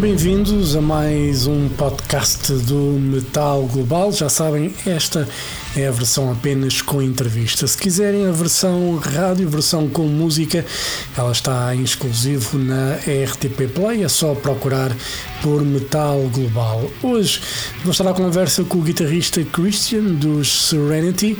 bem-vindos 0.00 0.74
a 0.74 0.80
mais 0.80 1.46
um 1.46 1.68
podcast 1.68 2.54
do 2.54 2.98
Metal 2.98 3.62
Global. 3.66 4.10
Já 4.10 4.30
sabem, 4.30 4.72
esta 4.86 5.28
é 5.76 5.86
a 5.86 5.90
versão 5.90 6.32
apenas 6.32 6.80
com 6.80 7.02
entrevista. 7.02 7.66
Se 7.66 7.76
quiserem 7.76 8.26
a 8.26 8.32
versão 8.32 8.96
rádio, 8.96 9.46
versão 9.46 9.90
com 9.90 10.04
música, 10.04 10.64
ela 11.20 11.32
está 11.32 11.74
em 11.74 11.82
exclusivo 11.82 12.56
na 12.56 12.94
RTP 12.94 13.68
Play. 13.74 14.02
É 14.02 14.08
só 14.08 14.34
procurar 14.34 14.90
por 15.42 15.62
Metal 15.62 16.18
Global. 16.32 16.90
Hoje 17.02 17.42
vou 17.82 17.92
estar 17.92 18.08
à 18.08 18.14
conversa 18.14 18.64
com 18.64 18.78
o 18.78 18.82
guitarrista 18.82 19.44
Christian 19.44 20.14
dos 20.14 20.68
Serenity, 20.68 21.36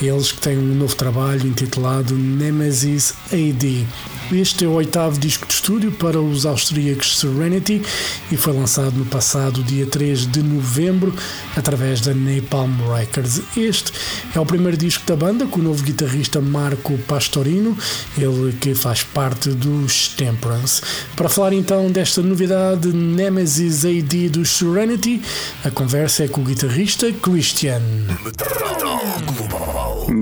eles 0.00 0.32
que 0.32 0.40
têm 0.40 0.58
um 0.58 0.74
novo 0.74 0.94
trabalho 0.94 1.46
intitulado 1.46 2.14
Nemesis 2.14 3.14
AD. 3.32 3.86
Este 4.30 4.64
é 4.64 4.68
o 4.68 4.72
oitavo 4.72 5.18
disco 5.18 5.46
de 5.46 5.52
estúdio 5.52 5.92
para 5.92 6.18
os 6.18 6.46
austríacos 6.46 7.18
Serenity 7.18 7.82
e 8.30 8.36
foi 8.36 8.54
lançado 8.54 8.92
no 8.92 9.04
passado 9.04 9.62
dia 9.62 9.84
3 9.84 10.26
de 10.26 10.42
novembro 10.42 11.14
através 11.54 12.00
da 12.00 12.14
Napalm 12.14 12.72
Records. 12.96 13.42
Este 13.54 13.92
é 14.34 14.40
o 14.40 14.46
primeiro 14.46 14.76
disco 14.76 15.04
da 15.06 15.16
banda 15.16 15.46
com 15.46 15.60
o 15.60 15.62
novo 15.62 15.82
guitarrista 15.82 16.40
Marco 16.40 16.96
Pastorino, 17.06 17.76
ele 18.16 18.52
que 18.58 18.74
faz 18.74 19.02
parte 19.02 19.21
dos 19.30 20.08
Temperance. 20.08 20.82
Para 21.16 21.28
falar 21.28 21.52
então 21.52 21.90
desta 21.90 22.20
novidade 22.22 22.92
Nemesis 22.92 23.84
AD 23.84 24.28
dos 24.30 24.50
Serenity, 24.50 25.22
a 25.64 25.70
conversa 25.70 26.24
é 26.24 26.28
com 26.28 26.40
o 26.40 26.44
guitarrista 26.44 27.12
Christian. 27.12 27.80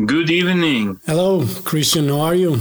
Good 0.07 0.31
evening. 0.31 0.97
Hello, 1.07 1.47
Christian, 1.65 2.09
how 2.09 2.21
are 2.23 2.39
you? 2.39 2.61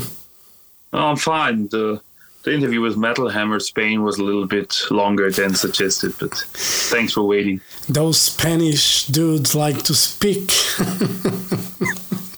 Oh, 0.93 1.11
I'm 1.11 1.17
fine. 1.17 1.67
The 1.69 2.01
the 2.43 2.53
interview 2.53 2.81
with 2.81 2.95
Metal 2.97 3.27
Hammer 3.27 3.59
Spain 3.59 4.01
was 4.01 4.17
a 4.17 4.23
little 4.23 4.47
bit 4.47 4.73
longer 4.89 5.29
than 5.29 5.53
suggested, 5.53 6.13
but 6.19 6.33
thanks 6.89 7.13
for 7.13 7.23
waiting. 7.23 7.59
Those 7.89 8.21
Spanish 8.21 9.05
dudes 9.07 9.53
like 9.55 9.83
to 9.83 9.93
speak. 9.93 10.49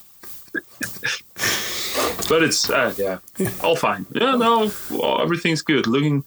But 2.31 2.43
it's 2.43 2.69
uh, 2.69 2.93
yeah, 2.97 3.17
all 3.61 3.75
fine. 3.75 4.05
Yeah, 4.13 4.37
no, 4.37 4.71
everything's 5.19 5.61
good. 5.61 5.85
Looking, 5.85 6.23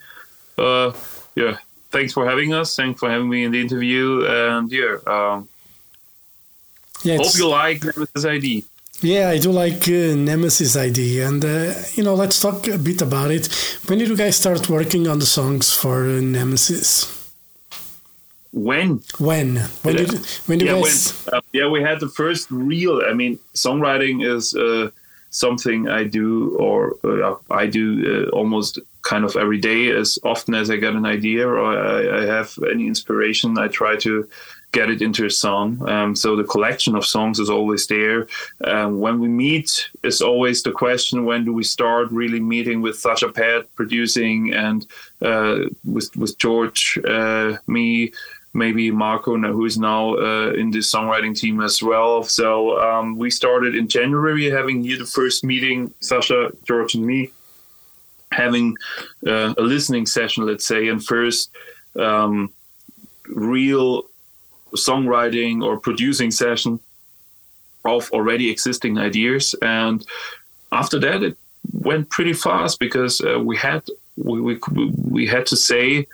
uh, 0.59 0.93
yeah. 1.35 1.57
Thanks 1.91 2.13
for 2.13 2.29
having 2.29 2.53
us. 2.53 2.77
Thanks 2.77 3.01
for 3.01 3.09
having 3.09 3.31
me 3.31 3.45
in 3.45 3.53
the 3.53 3.61
interview. 3.63 4.27
And 4.27 4.71
yeah, 4.71 4.97
um, 5.07 5.49
yeah, 7.05 7.17
hope 7.17 7.35
you 7.39 7.49
like 7.49 7.81
this 7.81 8.23
ID. 8.23 8.65
yeah, 9.01 9.31
I 9.31 9.39
do 9.39 9.51
like 9.51 9.89
uh, 9.89 10.15
Nemesis 10.15 10.77
AD, 10.77 10.99
and 10.99 11.43
uh, 11.43 11.73
you 11.95 12.05
know, 12.05 12.15
let's 12.15 12.39
talk 12.39 12.69
a 12.69 12.77
bit 12.77 13.01
about 13.01 13.31
it. 13.31 13.47
When 13.87 13.99
did 13.99 14.09
you 14.09 14.17
guys 14.17 14.37
start 14.37 14.69
working 14.69 15.09
on 15.09 15.21
the 15.21 15.27
songs 15.39 15.73
for 15.73 16.05
uh, 16.05 16.21
Nemesis? 16.21 17.33
When 18.53 19.01
When? 19.17 19.57
When 19.83 19.97
did 19.97 20.13
when 20.45 20.61
you 20.61 20.67
yeah, 20.67 20.83
guys? 20.83 21.25
when, 21.25 21.35
uh, 21.35 21.41
yeah, 21.55 21.67
we 21.67 21.81
had 21.81 21.99
the 21.99 22.11
first 22.11 22.51
real. 22.51 23.01
I 23.09 23.15
mean, 23.15 23.39
songwriting 23.55 24.23
is 24.23 24.55
uh, 24.55 24.91
something 25.35 25.89
I 25.89 26.05
do, 26.05 26.57
or 26.59 26.97
uh, 27.03 27.35
I 27.51 27.67
do 27.67 27.87
uh, 28.07 28.37
almost 28.37 28.79
kind 29.03 29.25
of 29.25 29.37
every 29.37 29.59
day. 29.59 29.91
As 29.91 30.17
often 30.23 30.55
as 30.55 30.71
I 30.71 30.77
get 30.77 30.95
an 30.95 31.05
idea 31.05 31.47
or 31.47 31.59
I, 31.61 32.21
I 32.21 32.25
have 32.27 32.57
any 32.71 32.87
inspiration, 32.87 33.59
I 33.59 33.67
try 33.69 33.97
to 33.97 34.29
get 34.71 34.91
it 34.91 35.03
into 35.03 35.27
a 35.27 35.31
song. 35.31 35.89
Um, 35.89 36.15
so 36.15 36.37
the 36.37 36.45
collection 36.45 36.95
of 36.97 37.05
songs 37.05 37.39
is 37.41 37.51
always 37.51 37.87
there. 37.87 38.29
Um, 38.65 39.01
when 39.01 39.19
we 39.19 39.29
meet, 39.29 39.89
it's 40.05 40.21
always 40.21 40.63
the 40.63 40.73
question: 40.73 41.25
When 41.25 41.45
do 41.45 41.53
we 41.53 41.65
start 41.65 42.13
really 42.13 42.41
meeting 42.41 42.81
with 42.81 42.97
Sascha 42.97 43.33
Paeth 43.33 43.67
producing 43.75 44.55
and 44.55 44.87
uh, 45.21 45.57
with 45.85 46.15
with 46.17 46.39
George, 46.39 46.99
uh, 47.09 47.57
me 47.67 48.13
maybe 48.55 48.91
Marco, 48.91 49.37
who 49.37 49.65
is 49.65 49.79
now 49.79 50.15
uh, 50.15 50.53
in 50.53 50.71
the 50.71 50.79
songwriting 50.79 51.37
team 51.37 51.61
as 51.61 51.83
well. 51.83 52.23
So 52.23 52.81
um, 52.81 53.19
we 53.19 53.31
started 53.31 53.75
in 53.75 53.89
January 53.89 54.49
having 54.51 54.85
here 54.85 54.99
the 54.99 55.07
first 55.07 55.45
meeting, 55.45 55.93
Sascha, 56.01 56.55
George, 56.65 56.95
and 56.95 57.05
me, 57.05 57.31
having 58.33 58.77
uh, 59.27 59.55
a 59.59 59.63
listening 59.63 60.07
session, 60.07 60.47
let's 60.47 60.67
say, 60.67 60.89
and 60.89 61.05
first 61.05 61.51
um, 61.97 62.53
real 63.29 64.05
songwriting 64.77 65.63
or 65.63 65.79
producing 65.79 66.31
session 66.31 66.81
of 67.85 68.11
already 68.13 68.51
existing 68.51 68.99
ideas. 68.99 69.55
And 69.63 70.05
after 70.73 70.99
that, 71.01 71.23
it 71.23 71.37
went 71.73 72.11
pretty 72.11 72.33
fast 72.33 72.81
because 72.81 73.21
uh, 73.21 73.39
we 73.39 73.57
had 73.57 73.83
we, 74.17 74.41
we 74.41 74.59
we 75.11 75.27
had 75.27 75.47
to 75.47 75.57
say 75.57 76.07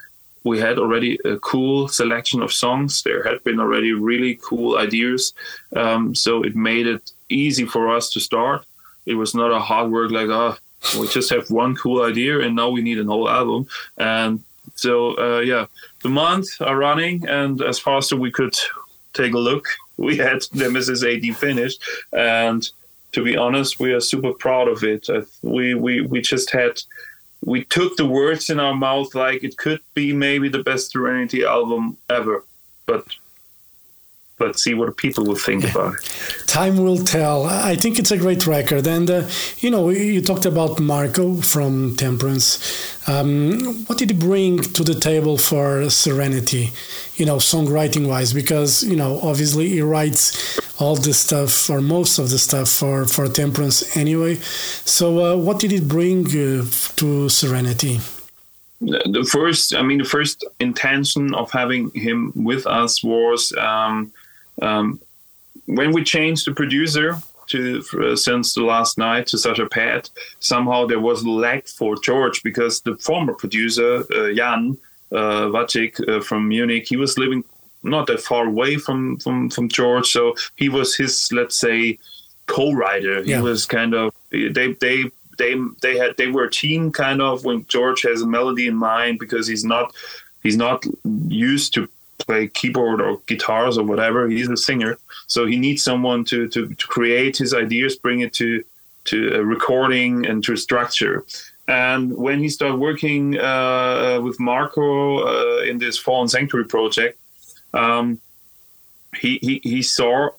we 0.43 0.59
had 0.59 0.79
already 0.79 1.19
a 1.25 1.37
cool 1.37 1.87
selection 1.87 2.41
of 2.41 2.51
songs. 2.51 3.03
There 3.03 3.23
had 3.23 3.43
been 3.43 3.59
already 3.59 3.93
really 3.93 4.39
cool 4.41 4.77
ideas, 4.77 5.33
um, 5.75 6.15
so 6.15 6.43
it 6.43 6.55
made 6.55 6.87
it 6.87 7.11
easy 7.29 7.65
for 7.65 7.95
us 7.95 8.11
to 8.13 8.19
start. 8.19 8.65
It 9.05 9.15
was 9.15 9.33
not 9.35 9.51
a 9.51 9.59
hard 9.59 9.91
work 9.91 10.11
like 10.11 10.29
oh 10.29 10.57
we 10.99 11.07
just 11.07 11.29
have 11.29 11.49
one 11.51 11.75
cool 11.75 12.03
idea 12.03 12.39
and 12.39 12.55
now 12.55 12.69
we 12.69 12.81
need 12.81 12.97
an 12.97 13.07
whole 13.07 13.29
album. 13.29 13.67
And 13.97 14.43
so 14.75 15.17
uh, 15.17 15.39
yeah, 15.41 15.67
the 16.01 16.09
months 16.09 16.59
are 16.61 16.77
running, 16.77 17.27
and 17.27 17.61
as 17.61 17.79
fast 17.79 18.11
as 18.11 18.19
we 18.19 18.31
could 18.31 18.55
take 19.13 19.33
a 19.33 19.37
look, 19.37 19.65
we 19.97 20.17
had 20.17 20.45
Nemesis 20.53 21.03
AD 21.03 21.23
finished, 21.37 21.81
and 22.13 22.67
to 23.11 23.23
be 23.23 23.37
honest, 23.37 23.79
we 23.79 23.91
are 23.91 23.99
super 23.99 24.33
proud 24.33 24.67
of 24.67 24.83
it. 24.83 25.09
Uh, 25.09 25.21
we 25.41 25.73
we 25.75 26.01
we 26.01 26.21
just 26.21 26.49
had 26.49 26.81
we 27.43 27.63
took 27.65 27.97
the 27.97 28.05
words 28.05 28.49
in 28.49 28.59
our 28.59 28.75
mouth 28.75 29.15
like 29.15 29.43
it 29.43 29.57
could 29.57 29.81
be 29.93 30.13
maybe 30.13 30.49
the 30.49 30.63
best 30.63 30.91
Serenity 30.91 31.43
album 31.43 31.97
ever, 32.09 32.45
but 32.85 33.05
let's 34.39 34.63
see 34.63 34.73
what 34.73 34.97
people 34.97 35.23
will 35.25 35.35
think 35.35 35.63
about 35.63 35.93
it. 35.95 36.47
Time 36.47 36.77
will 36.77 36.97
tell. 36.97 37.45
I 37.45 37.75
think 37.75 37.97
it's 37.99 38.11
a 38.11 38.17
great 38.17 38.45
record, 38.45 38.85
and 38.87 39.09
uh, 39.09 39.29
you 39.59 39.69
know, 39.69 39.89
you 39.89 40.21
talked 40.21 40.45
about 40.45 40.79
Marco 40.79 41.41
from 41.41 41.95
Temperance. 41.95 42.59
Um, 43.07 43.85
what 43.85 43.97
did 43.97 44.09
he 44.11 44.17
bring 44.17 44.61
to 44.61 44.83
the 44.83 44.95
table 44.95 45.37
for 45.37 45.89
Serenity? 45.89 46.71
You 47.21 47.27
know, 47.27 47.39
songwriting 47.53 48.07
wise, 48.07 48.33
because 48.33 48.83
you 48.91 48.97
know, 49.01 49.11
obviously 49.21 49.69
he 49.69 49.81
writes 49.93 50.21
all 50.81 50.95
the 50.95 51.13
stuff 51.13 51.69
or 51.69 51.79
most 51.79 52.17
of 52.17 52.31
the 52.31 52.39
stuff 52.47 52.67
for 52.79 53.05
for 53.05 53.27
Temperance 53.27 53.77
anyway. 53.95 54.35
So, 54.97 55.05
uh, 55.25 55.37
what 55.45 55.59
did 55.59 55.71
it 55.71 55.85
bring 55.87 56.19
uh, 56.25 56.65
to 56.99 57.29
Serenity? 57.29 57.99
the 59.17 59.23
first 59.31 59.75
i 59.75 59.81
mean 59.87 59.99
the 59.99 60.11
first 60.17 60.43
intention 60.59 61.23
of 61.35 61.51
having 61.51 61.91
him 61.91 62.31
with 62.35 62.65
us 62.65 63.03
was 63.03 63.53
um, 63.69 64.11
um, 64.63 64.99
when 65.65 65.91
we 65.91 66.03
changed 66.03 66.47
the 66.47 66.53
producer 66.61 67.07
to 67.51 67.83
uh, 68.01 68.15
since 68.15 68.53
the 68.53 68.63
Last 68.63 68.97
Knight 68.97 69.27
to 69.27 69.37
Sascha 69.37 69.67
Paeth, 69.67 70.09
somehow 70.39 70.85
there 70.85 70.99
was 70.99 71.21
a 71.23 71.29
lack 71.29 71.67
for 71.67 71.95
George 71.97 72.41
because 72.43 72.81
the 72.81 72.95
former 72.97 73.33
producer 73.33 74.03
uh, 74.15 74.33
Jan 74.33 74.77
uh, 75.11 75.45
Vacik 75.53 75.93
uh, 76.07 76.21
from 76.21 76.47
Munich, 76.47 76.87
he 76.87 76.95
was 76.97 77.17
living 77.17 77.43
not 77.83 78.07
that 78.07 78.21
far 78.21 78.45
away 78.45 78.77
from 78.77 79.17
from 79.17 79.49
from 79.49 79.67
George, 79.67 80.07
so 80.07 80.35
he 80.55 80.69
was 80.69 80.95
his 80.95 81.29
let's 81.31 81.57
say 81.57 81.97
co-writer. 82.47 83.23
He 83.23 83.31
Yeah. 83.31 83.41
was 83.41 83.65
kind 83.65 83.93
of 83.93 84.13
they 84.31 84.73
they 84.73 85.05
they 85.37 85.55
they 85.81 85.97
had 85.97 86.15
they 86.17 86.27
were 86.27 86.45
a 86.45 86.51
team 86.51 86.91
kind 86.91 87.21
of 87.21 87.45
when 87.45 87.65
George 87.67 88.01
has 88.03 88.21
a 88.21 88.27
melody 88.27 88.67
in 88.67 88.75
mind 88.75 89.19
because 89.19 89.47
he's 89.47 89.63
not 89.65 89.93
he's 90.43 90.57
not 90.57 90.83
used 91.27 91.73
to 91.73 91.87
play 92.19 92.47
keyboard 92.47 93.01
or 93.01 93.19
guitars 93.25 93.77
or 93.77 93.83
whatever. 93.85 94.27
He's 94.27 94.49
a 94.49 94.57
singer, 94.57 94.97
so 95.27 95.45
he 95.47 95.57
needs 95.57 95.81
someone 95.83 96.23
to 96.25 96.47
to, 96.49 96.67
to 96.67 96.87
create 96.87 97.37
his 97.37 97.53
ideas, 97.53 97.95
bring 97.95 98.19
it 98.21 98.33
to 98.33 98.63
to 99.05 99.17
a 99.35 99.43
recording 99.43 100.25
and 100.27 100.43
to 100.43 100.55
structure. 100.55 101.25
And 101.71 102.17
when 102.17 102.39
he 102.39 102.49
started 102.49 102.75
working 102.75 103.39
uh, 103.39 104.19
with 104.21 104.41
Marco 104.41 105.19
uh, 105.25 105.61
in 105.63 105.77
this 105.77 105.97
Fallen 105.97 106.27
Sanctuary 106.27 106.67
project, 106.67 107.17
um, 107.73 108.19
he, 109.15 109.39
he 109.41 109.61
he 109.63 109.81
saw, 109.81 110.31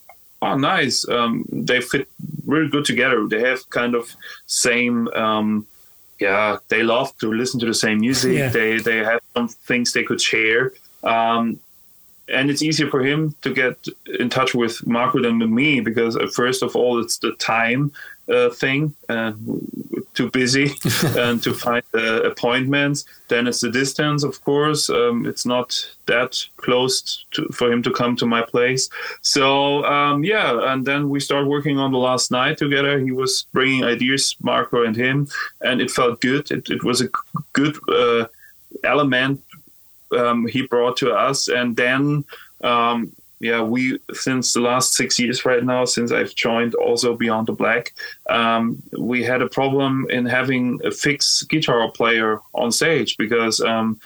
oh, 0.42 0.56
nice. 0.58 1.08
Um, 1.08 1.46
they 1.50 1.80
fit 1.80 2.06
really 2.44 2.68
good 2.68 2.84
together. 2.84 3.26
They 3.26 3.40
have 3.40 3.68
kind 3.70 3.94
of 3.94 4.14
same. 4.46 5.08
Um, 5.08 5.66
yeah, 6.20 6.58
they 6.68 6.82
love 6.82 7.16
to 7.18 7.32
listen 7.32 7.58
to 7.60 7.66
the 7.66 7.80
same 7.86 8.00
music. 8.00 8.36
Yeah. 8.36 8.50
They 8.50 8.76
they 8.76 8.98
have 8.98 9.22
some 9.32 9.48
things 9.48 9.92
they 9.92 10.04
could 10.04 10.20
share. 10.20 10.72
Um, 11.02 11.58
and 12.28 12.50
it's 12.50 12.62
easier 12.62 12.88
for 12.90 13.02
him 13.02 13.34
to 13.40 13.54
get 13.54 13.76
in 14.20 14.28
touch 14.28 14.54
with 14.54 14.86
Marco 14.86 15.22
than 15.22 15.38
with 15.38 15.50
me 15.50 15.80
because 15.80 16.14
uh, 16.14 16.26
first 16.34 16.62
of 16.62 16.76
all 16.76 17.00
it's 17.02 17.18
the 17.18 17.32
time 17.32 17.90
uh, 18.28 18.50
thing. 18.50 18.94
and 19.08 19.72
too 20.14 20.30
busy 20.30 20.64
and 21.18 21.42
to 21.42 21.54
find 21.54 21.82
uh, 21.94 22.22
appointments. 22.22 23.04
Then 23.28 23.46
it's 23.46 23.60
the 23.60 23.70
distance, 23.70 24.24
of 24.24 24.42
course. 24.44 24.90
Um, 24.90 25.26
it's 25.26 25.46
not 25.46 25.74
that 26.06 26.44
close 26.56 27.24
to, 27.32 27.46
for 27.48 27.72
him 27.72 27.82
to 27.82 27.90
come 27.90 28.16
to 28.16 28.26
my 28.26 28.42
place. 28.42 28.88
So 29.22 29.84
um, 29.84 30.24
yeah, 30.24 30.72
and 30.72 30.84
then 30.84 31.08
we 31.08 31.20
start 31.20 31.46
working 31.46 31.78
on 31.78 31.92
the 31.92 31.98
Last 31.98 32.30
Knight 32.30 32.58
together. 32.58 32.98
He 32.98 33.12
was 33.12 33.46
bringing 33.52 33.84
ideas, 33.84 34.36
Marco 34.42 34.84
and 34.84 34.96
him, 34.96 35.28
and 35.60 35.80
it 35.80 35.90
felt 35.90 36.20
good. 36.20 36.50
It, 36.50 36.68
it 36.70 36.84
was 36.84 37.00
a 37.00 37.08
good 37.52 37.76
uh, 37.88 38.26
element 38.84 39.42
um, 40.16 40.46
he 40.46 40.62
brought 40.66 40.96
to 40.98 41.12
us, 41.12 41.48
and 41.48 41.74
then 41.76 42.24
um, 42.62 43.12
yeah, 43.42 43.60
we 43.60 43.98
since 44.12 44.52
the 44.52 44.60
last 44.60 44.94
six 44.94 45.18
years 45.18 45.44
right 45.44 45.64
now, 45.64 45.84
since 45.84 46.12
I've 46.12 46.32
joined 46.32 46.76
also 46.76 47.16
Beyond 47.16 47.48
the 47.48 47.52
Black, 47.52 47.92
um, 48.30 48.80
we 48.96 49.24
had 49.24 49.42
a 49.42 49.48
problem 49.48 50.06
in 50.10 50.26
having 50.26 50.80
a 50.84 50.92
fixed 50.92 51.48
guitar 51.48 51.90
player 51.90 52.38
on 52.54 52.70
stage 52.70 53.16
because 53.16 53.60
um, 53.60 54.00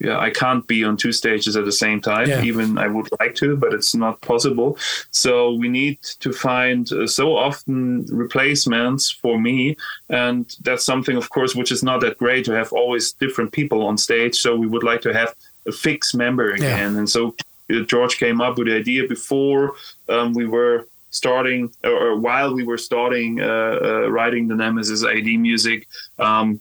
yeah, 0.00 0.18
I 0.18 0.30
can't 0.30 0.66
be 0.66 0.82
on 0.82 0.96
two 0.96 1.12
stages 1.12 1.56
at 1.56 1.64
the 1.64 1.70
same 1.70 2.00
time. 2.00 2.28
Yeah. 2.28 2.42
Even 2.42 2.76
I 2.76 2.88
would 2.88 3.08
like 3.20 3.36
to, 3.36 3.56
but 3.56 3.72
it's 3.72 3.94
not 3.94 4.20
possible. 4.20 4.76
So 5.12 5.52
we 5.52 5.68
need 5.68 6.02
to 6.18 6.32
find 6.32 6.92
uh, 6.92 7.06
so 7.06 7.36
often 7.36 8.04
replacements 8.06 9.12
for 9.12 9.40
me, 9.40 9.76
and 10.08 10.56
that's 10.62 10.84
something, 10.84 11.16
of 11.16 11.30
course, 11.30 11.54
which 11.54 11.70
is 11.70 11.84
not 11.84 12.00
that 12.00 12.18
great 12.18 12.44
to 12.46 12.52
have 12.52 12.72
always 12.72 13.12
different 13.12 13.52
people 13.52 13.86
on 13.86 13.96
stage. 13.96 14.34
So 14.40 14.56
we 14.56 14.66
would 14.66 14.82
like 14.82 15.02
to 15.02 15.14
have 15.14 15.36
a 15.68 15.72
fixed 15.72 16.16
member 16.16 16.50
again, 16.50 16.94
yeah. 16.94 16.98
and 16.98 17.08
so 17.08 17.36
George 17.80 18.16
came 18.16 18.40
up 18.40 18.58
with 18.58 18.66
the 18.68 18.76
idea 18.76 19.06
before 19.06 19.74
um, 20.08 20.34
we 20.34 20.46
were 20.46 20.86
starting, 21.10 21.72
or, 21.84 21.90
or, 21.90 22.16
while 22.16 22.54
we 22.54 22.64
were 22.64 22.78
starting 22.78 23.40
uh, 23.40 23.78
uh, 23.82 24.10
writing 24.10 24.48
the 24.48 24.54
Nemesis 24.54 25.04
AD 25.04 25.24
music. 25.24 25.86
Um, 26.18 26.60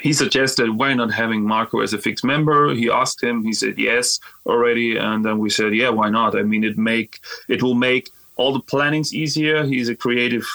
he 0.00 0.12
suggested 0.12 0.70
why 0.70 0.94
not 0.94 1.12
having 1.12 1.42
Marco 1.42 1.80
as 1.80 1.92
a 1.92 1.98
fixed 1.98 2.24
member. 2.24 2.74
He 2.74 2.88
asked 2.88 3.22
him. 3.22 3.44
He 3.44 3.52
said 3.52 3.76
yes 3.76 4.20
already, 4.46 4.96
and 4.96 5.24
then 5.24 5.38
we 5.38 5.50
said 5.50 5.74
yeah, 5.74 5.90
why 5.90 6.08
not? 6.08 6.38
I 6.38 6.42
mean, 6.42 6.64
it 6.64 6.78
make 6.78 7.20
it 7.48 7.62
will 7.62 7.74
make 7.74 8.08
all 8.36 8.52
the 8.52 8.60
plannings 8.60 9.12
easier. 9.12 9.64
He's 9.64 9.88
a 9.88 9.96
creative 9.96 10.46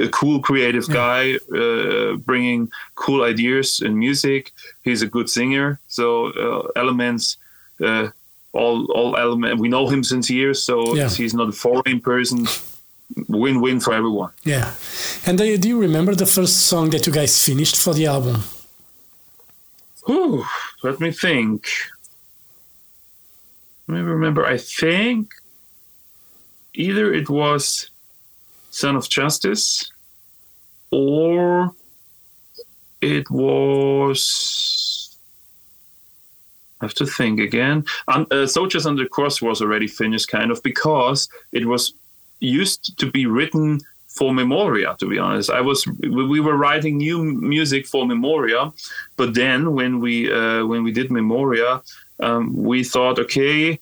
a 0.00 0.08
cool 0.08 0.40
creative 0.40 0.88
guy 0.88 1.36
uh, 1.56 2.16
bringing 2.16 2.70
cool 2.94 3.22
ideas 3.22 3.80
in 3.80 3.98
music 3.98 4.52
he's 4.82 5.02
a 5.02 5.06
good 5.06 5.30
singer 5.30 5.78
so 5.86 6.32
uh, 6.32 6.68
elements 6.76 7.36
uh, 7.84 8.10
all 8.52 8.86
all 8.92 9.16
element. 9.16 9.60
We 9.60 9.68
know 9.68 9.88
him 9.88 10.02
since 10.04 10.30
years, 10.30 10.62
so 10.62 10.94
yeah. 10.94 11.08
he's 11.08 11.34
not 11.34 11.48
a 11.48 11.52
foreign 11.52 12.00
person. 12.00 12.46
Win 13.28 13.60
win 13.60 13.80
for 13.80 13.92
everyone. 13.92 14.32
Yeah, 14.44 14.72
and 15.26 15.40
uh, 15.40 15.56
do 15.56 15.68
you 15.68 15.78
remember 15.80 16.14
the 16.14 16.26
first 16.26 16.66
song 16.66 16.90
that 16.90 17.06
you 17.06 17.12
guys 17.12 17.44
finished 17.44 17.76
for 17.76 17.92
the 17.94 18.06
album? 18.06 18.42
Ooh, 20.08 20.44
let 20.82 21.00
me 21.00 21.10
think. 21.12 21.66
Let 23.86 23.96
me 23.96 24.00
remember. 24.00 24.46
I 24.46 24.56
think 24.56 25.34
either 26.74 27.12
it 27.12 27.28
was 27.28 27.90
"Sun 28.70 28.96
of 28.96 29.08
Justice" 29.08 29.90
or 30.90 31.72
it 33.00 33.30
was 33.30 34.83
have 36.80 36.94
to 36.94 37.06
think 37.06 37.40
again. 37.40 37.84
Um, 38.08 38.26
uh, 38.30 38.46
Soldiers 38.46 38.86
on 38.86 38.96
the 38.96 39.06
Cross 39.06 39.42
was 39.42 39.62
already 39.62 39.86
finished, 39.86 40.28
kind 40.28 40.50
of, 40.50 40.62
because 40.62 41.28
it 41.52 41.66
was 41.66 41.94
used 42.40 42.98
to 42.98 43.10
be 43.10 43.26
written 43.26 43.80
for 44.08 44.32
Memoria. 44.32 44.96
To 44.98 45.08
be 45.08 45.18
honest, 45.18 45.50
I 45.50 45.60
was 45.60 45.86
we 45.86 46.40
were 46.40 46.56
writing 46.56 46.96
new 46.96 47.24
music 47.24 47.86
for 47.86 48.06
Memoria, 48.06 48.72
but 49.16 49.34
then 49.34 49.74
when 49.74 50.00
we 50.00 50.32
uh, 50.32 50.64
when 50.66 50.84
we 50.84 50.92
did 50.92 51.10
Memoria, 51.10 51.82
um, 52.20 52.54
we 52.54 52.84
thought, 52.84 53.18
okay, 53.18 53.80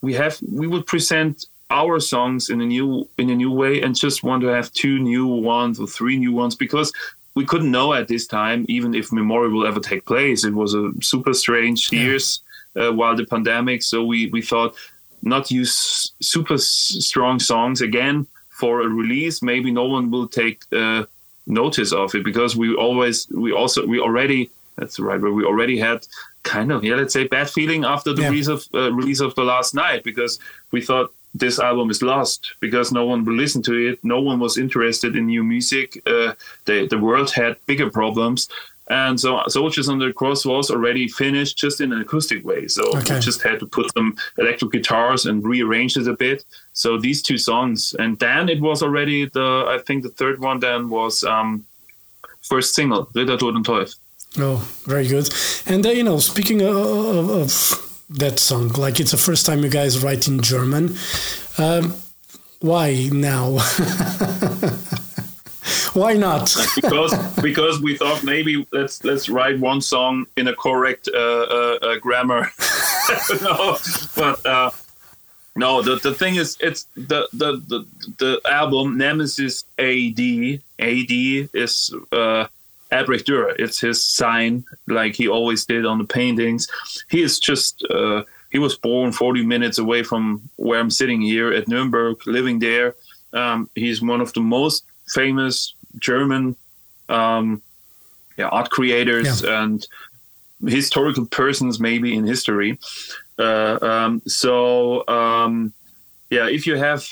we 0.00 0.14
have 0.14 0.38
we 0.48 0.66
would 0.66 0.86
present 0.86 1.46
our 1.70 1.98
songs 2.00 2.50
in 2.50 2.60
a 2.60 2.66
new 2.66 3.08
in 3.18 3.30
a 3.30 3.34
new 3.34 3.50
way 3.50 3.80
and 3.80 3.96
just 3.96 4.22
want 4.22 4.42
to 4.42 4.48
have 4.48 4.72
two 4.72 4.98
new 4.98 5.26
ones 5.26 5.80
or 5.80 5.86
three 5.86 6.18
new 6.18 6.32
ones 6.32 6.54
because 6.54 6.92
we 7.34 7.44
couldn't 7.44 7.70
know 7.70 7.94
at 7.94 8.08
this 8.08 8.26
time 8.26 8.66
even 8.68 8.94
if 8.94 9.12
Memoria 9.12 9.50
will 9.50 9.66
ever 9.66 9.80
take 9.80 10.04
place. 10.04 10.44
It 10.44 10.54
was 10.54 10.74
a 10.74 10.92
super 11.00 11.32
strange 11.32 11.92
yeah. 11.92 12.00
years 12.00 12.40
uh, 12.76 12.92
while 12.92 13.16
the 13.16 13.24
pandemic, 13.24 13.82
so 13.82 14.04
we 14.04 14.26
we 14.30 14.42
thought 14.42 14.74
not 15.22 15.50
use 15.50 16.12
super 16.20 16.58
strong 16.58 17.38
songs 17.38 17.80
again 17.80 18.26
for 18.50 18.82
a 18.82 18.88
release. 18.88 19.42
Maybe 19.42 19.70
no 19.70 19.86
one 19.86 20.10
will 20.10 20.28
take 20.28 20.62
uh, 20.72 21.04
notice 21.46 21.92
of 21.92 22.14
it 22.14 22.24
because 22.24 22.56
we 22.56 22.74
always 22.74 23.28
we 23.30 23.52
also 23.52 23.86
we 23.86 23.98
already 24.00 24.50
that's 24.76 24.98
right 24.98 25.20
word 25.20 25.32
we 25.32 25.44
already 25.44 25.78
had 25.78 26.06
kind 26.42 26.72
of 26.72 26.84
yeah 26.84 26.94
let's 26.94 27.12
say 27.12 27.26
bad 27.26 27.48
feeling 27.48 27.84
after 27.84 28.12
the 28.12 28.22
yeah. 28.22 28.28
release 28.28 28.48
of 28.48 28.66
uh, 28.74 28.92
release 28.92 29.20
of 29.20 29.34
the 29.34 29.44
Last 29.44 29.74
Knight 29.74 30.02
because 30.04 30.38
we 30.70 30.80
thought 30.80 31.12
this 31.34 31.58
album 31.58 31.90
is 31.90 32.02
lost 32.02 32.54
because 32.60 32.92
no 32.92 33.06
one 33.06 33.24
will 33.24 33.34
listen 33.34 33.62
to 33.62 33.74
it. 33.74 33.98
No 34.02 34.20
one 34.20 34.38
was 34.38 34.58
interested 34.58 35.16
in 35.16 35.26
new 35.26 35.42
music. 35.42 36.02
Uh, 36.06 36.34
the 36.66 36.86
the 36.88 36.98
world 36.98 37.30
had 37.30 37.56
bigger 37.66 37.90
problems, 37.90 38.48
and 38.88 39.18
so 39.18 39.42
Soldiers 39.48 39.88
on 39.88 39.98
the 39.98 40.12
Cross 40.12 40.44
was 40.44 40.70
already 40.70 41.08
finished 41.08 41.56
just 41.56 41.80
in 41.80 41.92
an 41.92 42.00
acoustic 42.00 42.44
way. 42.44 42.68
So 42.68 42.82
okay. 42.98 43.14
we 43.14 43.20
just 43.20 43.42
had 43.42 43.60
to 43.60 43.66
put 43.66 43.92
some 43.94 44.16
electric 44.38 44.72
guitars 44.72 45.24
and 45.24 45.42
rearrange 45.42 45.96
it 45.96 46.08
a 46.08 46.16
bit. 46.16 46.44
So 46.74 46.98
these 46.98 47.22
two 47.22 47.38
songs, 47.38 47.94
and 47.98 48.18
then 48.18 48.48
it 48.48 48.60
was 48.60 48.82
already 48.82 49.26
the 49.26 49.64
I 49.68 49.78
think 49.86 50.02
the 50.02 50.10
third 50.10 50.40
one 50.40 50.60
then 50.60 50.90
was 50.90 51.24
um, 51.24 51.64
first 52.42 52.74
single 52.74 53.08
Ritter 53.14 53.36
Tod 53.38 53.56
und 53.56 53.64
Teufel. 53.64 53.96
Oh, 54.38 54.66
very 54.84 55.08
good. 55.08 55.28
And 55.66 55.86
uh, 55.86 55.90
you 55.90 56.02
know, 56.02 56.18
speaking 56.18 56.62
of, 56.62 56.76
of, 56.76 57.30
of 57.30 57.91
that 58.14 58.38
song. 58.38 58.68
Like 58.68 59.00
it's 59.00 59.10
the 59.12 59.16
first 59.16 59.46
time 59.46 59.62
you 59.62 59.68
guys 59.68 60.02
write 60.02 60.28
in 60.28 60.40
German. 60.40 60.96
Um, 61.58 61.94
why 62.60 63.08
now? 63.12 63.58
why 65.92 66.14
not? 66.14 66.54
because 66.76 67.14
because 67.42 67.80
we 67.80 67.96
thought 67.96 68.22
maybe 68.24 68.66
let's 68.72 69.02
let's 69.04 69.28
write 69.28 69.58
one 69.58 69.80
song 69.80 70.26
in 70.36 70.48
a 70.48 70.54
correct 70.54 71.08
uh, 71.12 71.18
uh, 71.18 71.78
uh, 71.82 71.98
grammar. 71.98 72.50
no, 73.42 73.78
but 74.16 74.46
uh, 74.46 74.70
no. 75.56 75.82
The, 75.82 75.96
the 75.96 76.14
thing 76.14 76.36
is, 76.36 76.56
it's 76.60 76.86
the, 76.94 77.28
the 77.32 77.60
the 77.68 77.86
the 78.18 78.40
album 78.48 78.96
Nemesis 78.96 79.64
AD. 79.78 80.60
AD 80.78 81.10
is 81.54 81.94
uh, 82.10 82.46
Albrecht 82.92 83.26
Dürer. 83.26 83.54
It's 83.58 83.80
his 83.80 84.04
sign, 84.04 84.64
like 84.86 85.14
he 85.16 85.28
always 85.28 85.64
did 85.66 85.86
on 85.86 85.98
the 85.98 86.04
paintings. 86.04 86.68
He 87.10 87.22
is 87.22 87.38
just. 87.38 87.84
Uh, 87.90 88.24
he 88.50 88.58
was 88.58 88.76
born 88.76 89.12
40 89.12 89.46
minutes 89.46 89.78
away 89.78 90.02
from 90.02 90.50
where 90.56 90.78
I'm 90.78 90.90
sitting 90.90 91.22
here 91.22 91.54
at 91.54 91.68
Nuremberg, 91.68 92.26
living 92.26 92.58
there. 92.58 92.94
Um, 93.32 93.70
he's 93.74 94.02
one 94.02 94.20
of 94.20 94.34
the 94.34 94.40
most 94.40 94.84
famous 95.08 95.74
German 95.98 96.54
um, 97.08 97.62
yeah, 98.36 98.48
art 98.48 98.70
creators 98.70 99.42
yeah. 99.42 99.62
and 99.62 99.86
historical 100.66 101.26
persons, 101.26 101.80
maybe 101.80 102.14
in 102.14 102.26
history. 102.26 102.78
Uh, 103.38 103.78
um, 103.82 104.22
so 104.26 105.06
um, 105.08 105.72
yeah, 106.30 106.48
if 106.48 106.66
you 106.66 106.76
have 106.76 107.06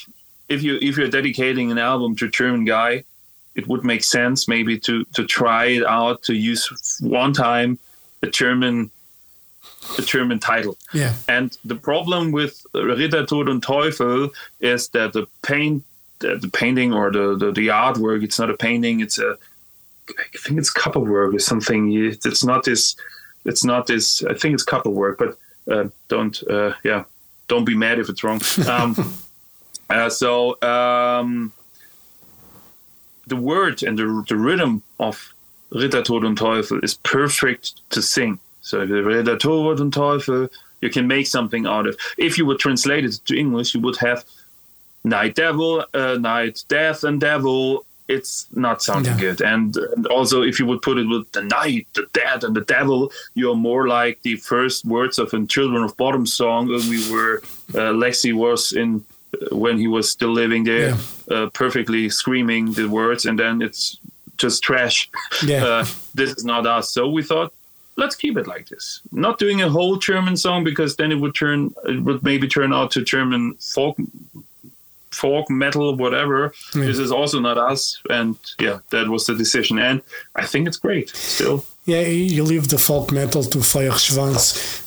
if 0.48 0.62
you 0.62 0.78
if 0.80 0.96
you're 0.96 1.08
dedicating 1.08 1.70
an 1.70 1.78
album 1.78 2.16
to 2.16 2.26
a 2.26 2.30
German 2.30 2.64
guy, 2.64 3.04
it 3.54 3.66
would 3.66 3.84
make 3.84 4.04
sense 4.04 4.48
maybe 4.48 4.78
to 4.78 5.04
to 5.14 5.24
try 5.24 5.66
it 5.66 5.84
out 5.86 6.22
to 6.22 6.34
use 6.34 6.98
one 7.00 7.32
time 7.32 7.78
a 8.22 8.26
German 8.26 8.90
a 9.98 10.02
German 10.02 10.38
title. 10.38 10.76
Yeah. 10.92 11.14
And 11.28 11.56
the 11.64 11.74
problem 11.74 12.32
with 12.32 12.64
Ritter 12.74 13.26
Tod 13.26 13.48
und 13.48 13.62
Teufel 13.62 14.30
is 14.60 14.88
that 14.90 15.12
the 15.12 15.26
paint 15.42 15.84
the 16.20 16.50
painting 16.52 16.92
or 16.92 17.10
the, 17.10 17.34
the, 17.34 17.50
the 17.50 17.68
artwork 17.68 18.22
it's 18.22 18.38
not 18.38 18.50
a 18.50 18.56
painting 18.56 19.00
it's 19.00 19.18
a 19.18 19.38
I 20.10 20.38
think 20.38 20.58
it's 20.58 20.68
copper 20.68 21.00
work 21.00 21.34
or 21.34 21.38
something 21.38 21.92
it's 21.92 22.44
not 22.44 22.64
this 22.64 22.94
it's 23.46 23.64
not 23.64 23.86
this 23.86 24.22
I 24.24 24.34
think 24.34 24.52
it's 24.52 24.62
copper 24.62 24.90
work 24.90 25.18
but 25.18 25.38
uh, 25.72 25.88
don't 26.08 26.42
uh, 26.48 26.74
yeah 26.84 27.04
don't 27.48 27.64
be 27.64 27.74
mad 27.74 27.98
if 27.98 28.10
it's 28.10 28.22
wrong 28.22 28.42
um, 28.68 29.14
uh, 29.88 30.10
so 30.10 30.60
um, 30.60 31.54
the 33.30 33.36
word 33.36 33.82
and 33.82 33.98
the, 33.98 34.24
the 34.28 34.36
rhythm 34.36 34.82
of 34.98 35.32
Ritter 35.70 36.02
Tod 36.02 36.24
und 36.24 36.38
Teufel 36.38 36.84
is 36.84 36.94
perfect 36.94 37.80
to 37.90 38.02
sing. 38.02 38.38
So 38.60 38.80
Ritter 38.80 39.38
Tod 39.38 39.80
und 39.80 39.94
Teufel, 39.94 40.50
you 40.82 40.90
can 40.90 41.06
make 41.06 41.26
something 41.26 41.66
out 41.66 41.86
of. 41.86 41.96
If 42.18 42.36
you 42.36 42.44
would 42.46 42.58
translate 42.58 43.04
it 43.04 43.20
to 43.26 43.38
English, 43.38 43.74
you 43.74 43.80
would 43.80 43.96
have 43.98 44.24
Knight 45.04 45.34
Devil, 45.34 45.84
uh, 45.94 46.16
Knight 46.20 46.64
Death, 46.68 47.04
and 47.04 47.20
Devil. 47.20 47.86
It's 48.08 48.48
not 48.52 48.82
sounding 48.82 49.12
yeah. 49.12 49.20
good. 49.20 49.40
And, 49.40 49.76
and 49.76 50.06
also, 50.08 50.42
if 50.42 50.58
you 50.58 50.66
would 50.66 50.82
put 50.82 50.98
it 50.98 51.06
with 51.06 51.30
the 51.30 51.42
knight, 51.42 51.86
the 51.94 52.06
dead, 52.12 52.42
and 52.42 52.56
the 52.56 52.62
devil, 52.62 53.12
you're 53.34 53.54
more 53.54 53.86
like 53.86 54.20
the 54.22 54.36
first 54.36 54.84
words 54.84 55.20
of 55.20 55.32
a 55.32 55.46
Children 55.46 55.84
of 55.84 55.96
Bodom 55.96 56.26
song. 56.26 56.66
When 56.66 56.88
we 56.88 57.08
were 57.10 57.40
uh, 57.72 57.94
Lexi 57.94 58.34
was 58.34 58.72
in 58.72 59.04
when 59.52 59.78
he 59.78 59.86
was 59.86 60.10
still 60.10 60.32
living 60.32 60.64
there, 60.64 60.90
yeah. 60.90 61.36
uh, 61.36 61.50
perfectly 61.50 62.08
screaming 62.08 62.72
the 62.72 62.88
words, 62.88 63.26
and 63.26 63.38
then 63.38 63.62
it's 63.62 63.98
just 64.36 64.62
trash. 64.62 65.10
Yeah. 65.44 65.64
Uh, 65.70 65.84
this 66.14 66.30
is 66.32 66.44
not 66.44 66.66
us. 66.66 66.90
So 66.90 67.08
we 67.08 67.22
thought, 67.22 67.52
let's 67.96 68.16
keep 68.16 68.36
it 68.36 68.46
like 68.46 68.68
this. 68.68 69.00
Not 69.12 69.38
doing 69.38 69.62
a 69.62 69.68
whole 69.68 69.96
German 69.96 70.36
song 70.36 70.64
because 70.64 70.96
then 70.96 71.12
it 71.12 71.16
would 71.16 71.34
turn, 71.34 71.74
it 71.84 72.02
would 72.02 72.22
maybe 72.22 72.48
turn 72.48 72.72
out 72.72 72.90
to 72.92 73.02
German 73.02 73.54
folk, 73.54 73.96
folk 75.20 75.50
metal, 75.50 75.94
whatever. 76.04 76.38
Yeah. 76.74 76.86
This 76.88 76.98
is 76.98 77.10
also 77.12 77.38
not 77.40 77.56
us. 77.72 78.00
And 78.18 78.36
yeah, 78.58 78.78
that 78.90 79.06
was 79.08 79.22
the 79.26 79.34
decision. 79.34 79.78
And 79.78 80.00
I 80.42 80.44
think 80.50 80.66
it's 80.68 80.80
great 80.86 81.08
still. 81.10 81.64
Yeah, 81.86 82.02
you 82.36 82.44
leave 82.44 82.66
the 82.68 82.78
folk 82.78 83.10
metal 83.12 83.42
to 83.42 83.58
Feuerschwanz 83.58 84.42